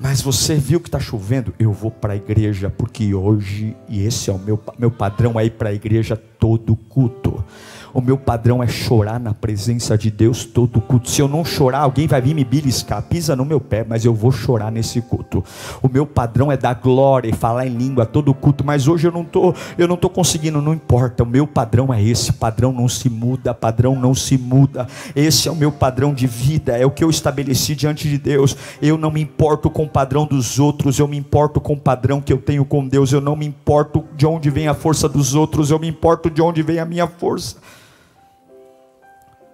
[0.00, 1.52] Mas você viu que está chovendo?
[1.58, 5.44] Eu vou para a igreja, porque hoje, e esse é o meu, meu padrão, é
[5.44, 7.44] ir para a igreja todo culto.
[7.92, 11.10] O meu padrão é chorar na presença de Deus todo culto.
[11.10, 14.14] Se eu não chorar, alguém vai vir me beliscar, pisa no meu pé, mas eu
[14.14, 15.42] vou chorar nesse culto.
[15.82, 19.12] O meu padrão é dar glória e falar em língua todo culto, mas hoje eu
[19.12, 21.22] não tô, eu não tô conseguindo, não importa.
[21.22, 24.86] O meu padrão é esse, padrão não se muda, padrão não se muda.
[25.14, 28.56] Esse é o meu padrão de vida, é o que eu estabeleci diante de Deus.
[28.80, 32.20] Eu não me importo com o padrão dos outros, eu me importo com o padrão
[32.20, 33.12] que eu tenho com Deus.
[33.12, 36.40] Eu não me importo de onde vem a força dos outros, eu me importo de
[36.40, 37.56] onde vem a minha força.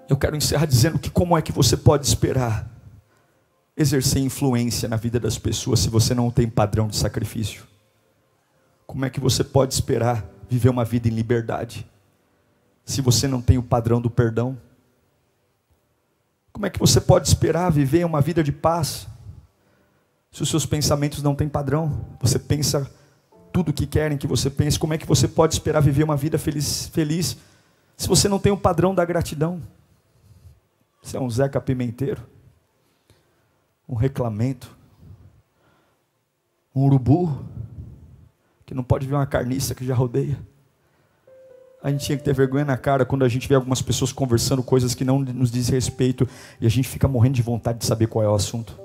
[0.09, 2.71] Eu quero encerrar dizendo que como é que você pode esperar
[3.77, 7.65] exercer influência na vida das pessoas se você não tem padrão de sacrifício?
[8.87, 11.87] Como é que você pode esperar viver uma vida em liberdade
[12.85, 14.57] se você não tem o padrão do perdão?
[16.53, 19.09] Como é que você pode esperar viver uma vida de paz
[20.31, 22.07] se os seus pensamentos não têm padrão?
[22.21, 22.89] Você pensa
[23.53, 24.79] tudo o que querem que você pense.
[24.79, 27.37] Como é que você pode esperar viver uma vida feliz, feliz
[27.97, 29.61] se você não tem o padrão da gratidão?
[31.07, 32.21] Você é um Zeca Pimenteiro,
[33.89, 34.77] um reclamento,
[36.75, 37.47] um urubu,
[38.67, 40.37] que não pode ver uma carniça que já rodeia.
[41.81, 44.65] A gente tinha que ter vergonha na cara quando a gente vê algumas pessoas conversando
[44.65, 46.29] coisas que não nos dizem respeito
[46.61, 48.77] e a gente fica morrendo de vontade de saber qual é o assunto.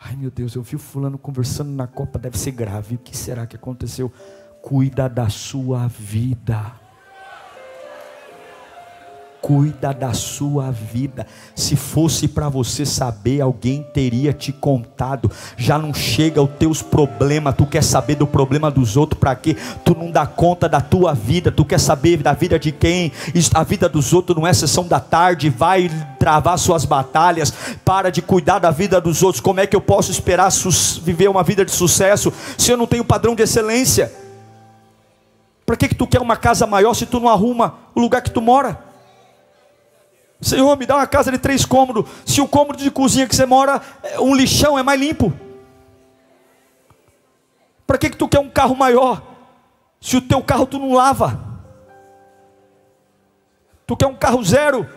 [0.00, 2.94] Ai meu Deus, eu vi o fulano conversando na copa, deve ser grave.
[2.94, 4.10] O que será que aconteceu?
[4.62, 6.80] Cuida da sua vida
[9.42, 11.26] cuida da sua vida.
[11.54, 15.28] Se fosse para você saber, alguém teria te contado.
[15.56, 19.56] Já não chega os teus problemas, tu quer saber do problema dos outros para quê?
[19.84, 23.10] Tu não dá conta da tua vida, tu quer saber da vida de quem?
[23.52, 25.90] A vida dos outros não é sessão da tarde, vai
[26.20, 27.52] travar suas batalhas,
[27.84, 29.40] para de cuidar da vida dos outros.
[29.40, 30.52] Como é que eu posso esperar
[31.02, 34.12] viver uma vida de sucesso se eu não tenho padrão de excelência?
[35.66, 38.30] Para que, que tu quer uma casa maior se tu não arruma o lugar que
[38.30, 38.91] tu mora?
[40.42, 42.04] Senhor, me dá uma casa de três cômodos.
[42.26, 45.32] Se o cômodo de cozinha que você mora, é um lixão, é mais limpo.
[47.86, 49.22] Para que, que tu quer um carro maior?
[50.00, 51.40] Se o teu carro tu não lava.
[53.86, 54.88] Tu quer um carro zero.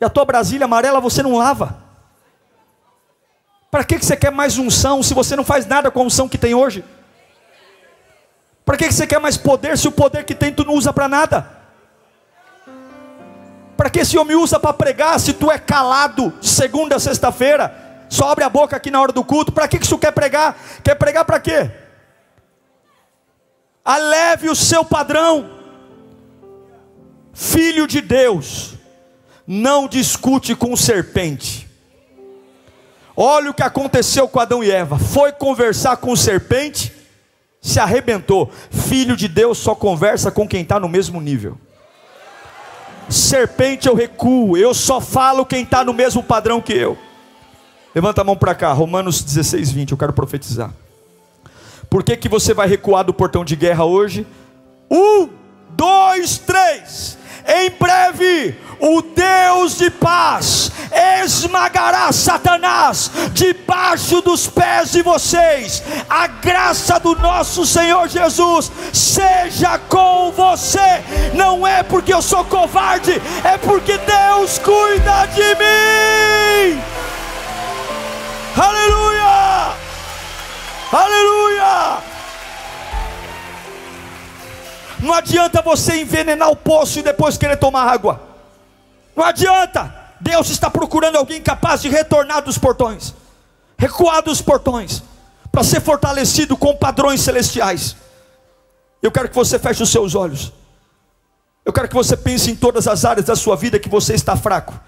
[0.00, 1.84] E a tua Brasília amarela você não lava.
[3.70, 6.28] Para que, que você quer mais unção se você não faz nada com a unção
[6.28, 6.84] que tem hoje?
[8.64, 10.92] Para que, que você quer mais poder se o poder que tem tu não usa
[10.92, 11.53] para nada?
[13.76, 18.06] Para que esse homem usa para pregar se tu é calado segunda sexta-feira?
[18.08, 19.52] Só abre a boca aqui na hora do culto.
[19.52, 20.56] Para que isso quer pregar?
[20.82, 21.70] Quer pregar para quê?
[23.84, 25.50] Aleve o seu padrão.
[27.32, 28.74] Filho de Deus,
[29.46, 31.68] não discute com serpente.
[33.16, 34.98] Olha o que aconteceu com Adão e Eva.
[34.98, 36.92] Foi conversar com serpente,
[37.60, 38.50] se arrebentou.
[38.70, 41.58] Filho de Deus só conversa com quem está no mesmo nível.
[43.08, 46.96] Serpente eu recuo, eu só falo quem está no mesmo padrão que eu.
[47.94, 50.72] Levanta a mão para cá, Romanos 16, 20, eu quero profetizar.
[51.88, 54.26] Por que, que você vai recuar do portão de guerra hoje?
[54.90, 55.28] Um,
[55.70, 57.16] dois, três.
[57.46, 60.72] Em breve, o Deus de paz
[61.22, 65.82] esmagará Satanás debaixo dos pés de vocês.
[66.08, 71.02] A graça do nosso Senhor Jesus seja com você.
[71.34, 76.82] Não é porque eu sou covarde, é porque Deus cuida de mim.
[78.56, 79.74] Aleluia!
[80.92, 82.13] Aleluia!
[85.04, 88.22] Não adianta você envenenar o poço e depois querer tomar água.
[89.14, 89.94] Não adianta.
[90.18, 93.14] Deus está procurando alguém capaz de retornar dos portões,
[93.76, 95.02] recuar dos portões,
[95.52, 97.94] para ser fortalecido com padrões celestiais.
[99.02, 100.50] Eu quero que você feche os seus olhos.
[101.62, 104.34] Eu quero que você pense em todas as áreas da sua vida que você está
[104.34, 104.80] fraco.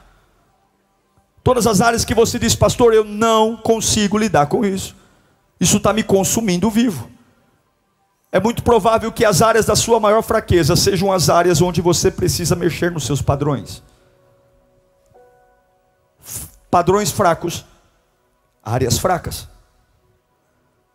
[1.45, 4.97] Todas as áreas que você diz, pastor, eu não consigo lidar com isso.
[5.61, 7.16] Isso está me consumindo vivo.
[8.37, 12.11] É muito provável que as áreas da sua maior fraqueza sejam as áreas onde você
[12.11, 13.82] precisa mexer nos seus padrões.
[16.70, 17.64] Padrões fracos,
[18.62, 19.49] áreas fracas.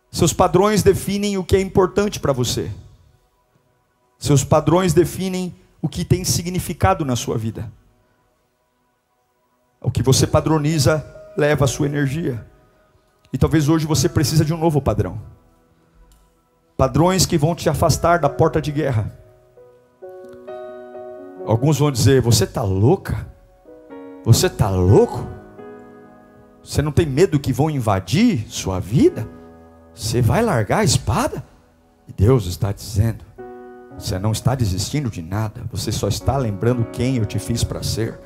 [0.08, 2.70] Seus padrões definem o que é importante para você.
[4.20, 7.68] Seus padrões definem o que tem significado na sua vida.
[9.80, 11.04] O que você padroniza
[11.36, 12.46] leva a sua energia.
[13.32, 15.31] E talvez hoje você precisa de um novo padrão.
[16.82, 19.12] Padrões que vão te afastar da porta de guerra.
[21.46, 23.24] Alguns vão dizer: Você está louca?
[24.24, 25.24] Você está louco?
[26.60, 29.28] Você não tem medo que vão invadir sua vida?
[29.94, 31.44] Você vai largar a espada?
[32.08, 33.24] E Deus está dizendo:
[33.96, 37.84] Você não está desistindo de nada, você só está lembrando quem eu te fiz para
[37.84, 38.18] ser.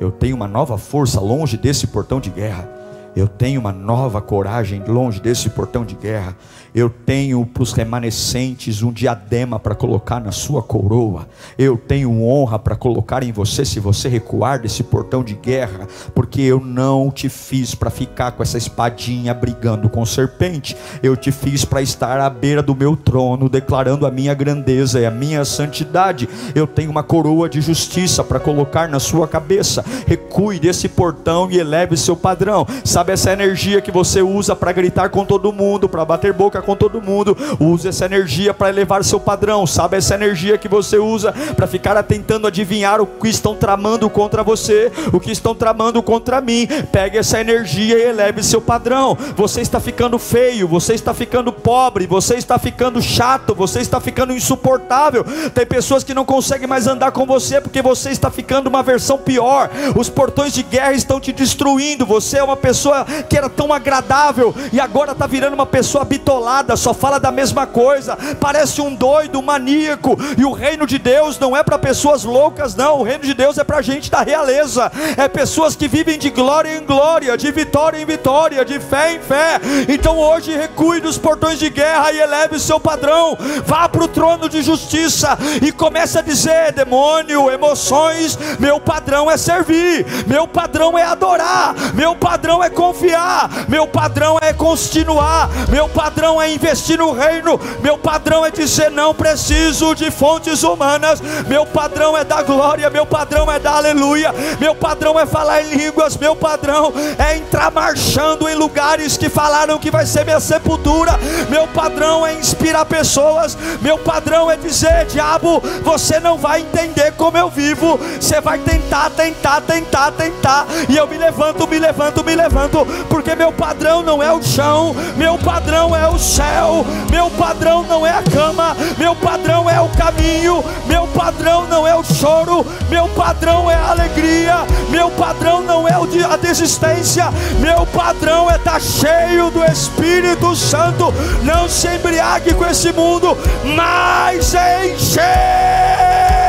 [0.00, 2.79] Eu tenho uma nova força longe desse portão de guerra.
[3.14, 6.36] Eu tenho uma nova coragem longe desse portão de guerra.
[6.72, 11.26] Eu tenho para os remanescentes um diadema para colocar na sua coroa.
[11.58, 16.40] Eu tenho honra para colocar em você se você recuar desse portão de guerra, porque
[16.40, 20.76] eu não te fiz para ficar com essa espadinha brigando com serpente.
[21.02, 25.06] Eu te fiz para estar à beira do meu trono, declarando a minha grandeza e
[25.06, 26.28] a minha santidade.
[26.54, 29.84] Eu tenho uma coroa de justiça para colocar na sua cabeça.
[30.06, 32.64] Recue desse portão e eleve seu padrão.
[32.84, 36.76] Sabe essa energia que você usa para gritar com todo mundo, para bater boca com
[36.76, 37.36] todo mundo?
[37.58, 39.66] Use essa energia para elevar seu padrão.
[39.66, 44.42] Sabe essa energia que você usa para ficar tentando adivinhar o que estão tramando contra
[44.42, 46.66] você, o que estão tramando contra mim?
[46.90, 49.16] Pegue essa energia e eleve seu padrão.
[49.36, 54.32] Você está ficando feio, você está ficando pobre, você está ficando chato, você está ficando
[54.32, 55.24] insuportável.
[55.54, 59.18] Tem pessoas que não conseguem mais andar com você porque você está ficando uma versão
[59.18, 59.70] pior.
[59.96, 62.06] Os portões de guerra estão te destruindo.
[62.06, 66.04] Você é uma pessoa pessoa que era tão agradável e agora está virando uma pessoa
[66.04, 70.18] bitolada, só fala da mesma coisa, parece um doido, um maníaco.
[70.36, 72.98] E o reino de Deus não é para pessoas loucas, não.
[72.98, 76.76] O reino de Deus é para gente da realeza, é pessoas que vivem de glória
[76.76, 79.60] em glória, de vitória em vitória, de fé em fé.
[79.88, 84.08] Então hoje recue dos portões de guerra e eleve o seu padrão, vá para o
[84.08, 90.98] trono de justiça e comece a dizer: demônio, emoções, meu padrão é servir, meu padrão
[90.98, 97.12] é adorar, meu padrão é confiar, meu padrão é continuar, meu padrão é investir no
[97.12, 102.88] reino, meu padrão é dizer não preciso de fontes humanas, meu padrão é dar glória,
[102.88, 107.70] meu padrão é dar aleluia, meu padrão é falar em línguas, meu padrão é entrar
[107.70, 111.20] marchando em lugares que falaram que vai ser minha sepultura,
[111.50, 117.36] meu padrão é inspirar pessoas, meu padrão é dizer, diabo, você não vai entender como
[117.36, 122.34] eu vivo, você vai tentar, tentar, tentar, tentar, e eu me levanto, me levanto, me
[122.34, 122.69] levanto
[123.08, 128.06] porque meu padrão não é o chão, meu padrão é o céu, meu padrão não
[128.06, 133.08] é a cama, meu padrão é o caminho, meu padrão não é o choro, meu
[133.08, 134.56] padrão é a alegria,
[134.90, 136.00] meu padrão não é
[136.30, 141.12] a desistência, meu padrão é estar tá cheio do Espírito Santo.
[141.42, 146.39] Não se embriague com esse mundo, mas encher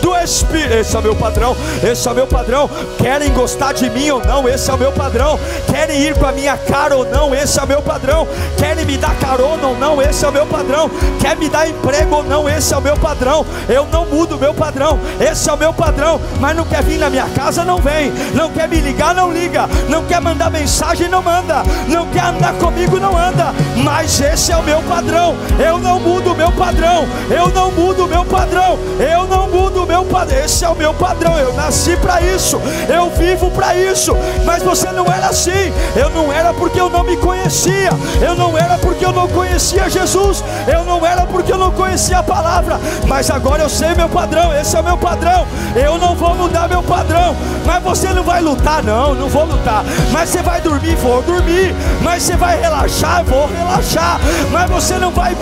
[0.00, 0.74] do Espírito.
[0.74, 2.70] Esse é o meu padrão, esse é o meu padrão.
[2.98, 4.48] Querem gostar de mim ou não?
[4.48, 5.38] Esse é o meu padrão.
[5.70, 7.34] Querem ir com a minha cara ou não?
[7.34, 8.26] Esse é o meu padrão.
[8.56, 10.00] Querem me dar carona ou não?
[10.00, 10.90] Esse é o meu padrão.
[11.20, 12.48] Quer me dar emprego ou não?
[12.48, 13.44] Esse é o meu padrão.
[13.68, 14.98] Eu não mudo o meu padrão.
[15.20, 16.20] Esse é o meu padrão.
[16.40, 18.12] Mas não quer vir na minha casa, não vem.
[18.34, 19.68] Não quer me ligar, não liga.
[19.88, 21.62] Não quer mandar mensagem, não manda.
[21.88, 23.52] Não quer andar comigo, não anda.
[23.76, 25.36] Mas esse é o meu padrão.
[25.58, 27.06] Eu não mudo o meu padrão.
[27.30, 28.78] Eu não mudo o meu padrão.
[28.98, 30.38] Eu não não mudo o meu padrão.
[30.38, 31.38] Esse é o meu padrão.
[31.38, 32.60] Eu nasci para isso.
[32.88, 34.16] Eu vivo para isso.
[34.44, 35.72] Mas você não era assim.
[35.96, 37.90] Eu não era porque eu não me conhecia.
[38.20, 40.44] Eu não era porque eu não conhecia Jesus.
[40.66, 42.78] Eu não era porque eu não conhecia a palavra.
[43.06, 44.54] Mas agora eu sei meu padrão.
[44.54, 45.46] Esse é o meu padrão.
[45.74, 47.34] Eu não vou mudar meu padrão.
[47.64, 49.14] Mas você não vai lutar, não.
[49.14, 49.84] Não vou lutar.
[50.10, 51.74] Mas você vai dormir, vou dormir.
[52.02, 54.20] Mas você vai relaxar, vou relaxar.
[54.50, 55.36] Mas você não vai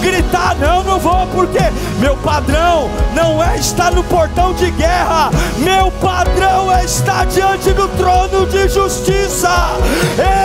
[0.00, 1.60] gritar, não, não vou, porque
[1.98, 5.30] meu padrão não é estar no portão de guerra.
[5.58, 9.50] Meu padrão é estar diante do trono de justiça.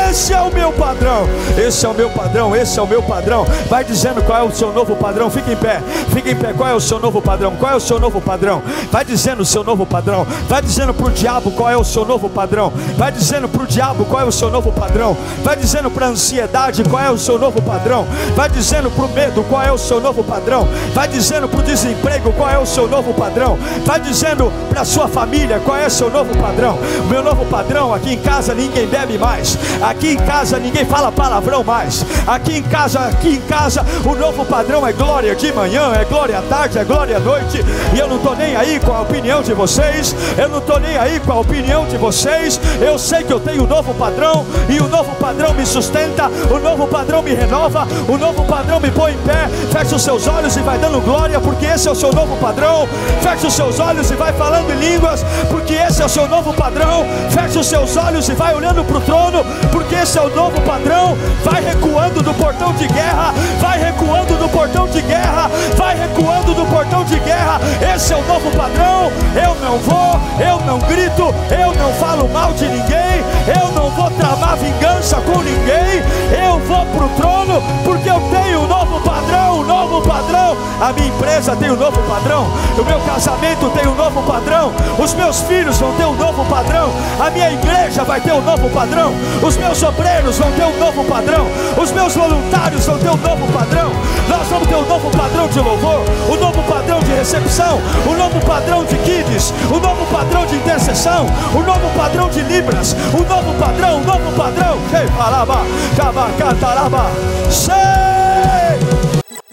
[0.10, 1.28] Esse é o meu padrão.
[1.58, 2.56] Esse é o meu padrão.
[2.56, 3.46] Esse é o meu padrão.
[3.70, 5.30] Vai dizendo qual é o seu novo padrão.
[5.30, 5.82] Fica em pé.
[6.14, 6.54] Fica em pé.
[6.54, 7.56] Qual é o seu novo padrão?
[7.56, 8.62] Qual é o seu novo padrão?
[8.92, 10.26] Vai dizendo o seu novo padrão.
[10.50, 12.72] Vai dizendo para o diabo qual é o seu novo padrão.
[12.98, 15.16] Vai dizendo para o diabo qual é o seu novo padrão.
[15.44, 18.06] Vai dizendo para a ansiedade qual é o seu novo padrão.
[18.36, 20.68] Vai dizendo para o medo qual é o seu novo padrão.
[20.94, 23.58] Vai dizendo para o desemprego qual é o seu novo padrão.
[23.86, 26.78] Vai dizendo para sua família qual é seu novo padrão.
[27.10, 29.58] Meu novo padrão aqui em casa ninguém bebe mais.
[29.82, 32.06] Aqui em casa ninguém fala palavrão mais.
[32.26, 36.38] Aqui em casa, aqui em casa, o novo padrão é glória de manhã, é glória
[36.40, 37.64] à tarde, é glória à noite.
[37.94, 40.16] E eu não estou nem aí com a opinião de vocês.
[40.38, 42.60] Eu não estou nem aí com a opinião de vocês.
[42.82, 46.60] Eu sei que eu tenho um novo padrão e o novo padrão me sustenta, o
[46.60, 49.48] novo padrão me renova, o novo padrão me põe em pé.
[49.72, 52.63] Feche os seus olhos e vai dando glória, porque esse é o seu novo padrão.
[53.22, 56.54] Feche os seus olhos e vai falando em línguas, porque esse é o seu novo
[56.54, 57.06] padrão.
[57.30, 60.62] Feche os seus olhos e vai olhando para o trono, porque esse é o novo
[60.62, 61.18] padrão.
[61.44, 66.66] Vai recuando do portão de guerra, vai recuando do portão de guerra, vai recuando do
[66.68, 67.60] portão de guerra.
[67.94, 69.12] Esse é o novo padrão.
[69.36, 74.12] Eu não vou, eu não grito, eu não falo mal de ninguém, eu não vou
[74.12, 76.04] tramar vingança com ninguém.
[76.46, 80.56] Eu vou para o trono, porque eu tenho um novo padrão, um novo padrão.
[80.82, 82.46] A minha empresa tem um novo padrão,
[82.78, 86.90] o meu casamento tem um novo padrão, os meus filhos vão ter um novo padrão,
[87.20, 91.04] a minha igreja vai ter um novo padrão, os meus obreiros vão ter um novo
[91.06, 91.46] padrão,
[91.82, 93.92] os meus voluntários vão ter um novo padrão.
[94.28, 98.40] Nós vamos ter um novo padrão de louvor, um novo padrão de recepção, um novo
[98.46, 103.54] padrão de kids, um novo padrão de intercessão, um novo padrão de libras, um novo
[103.60, 104.78] padrão, um novo padrão.
[104.94, 105.08] Ei,
[107.50, 109.13] sei.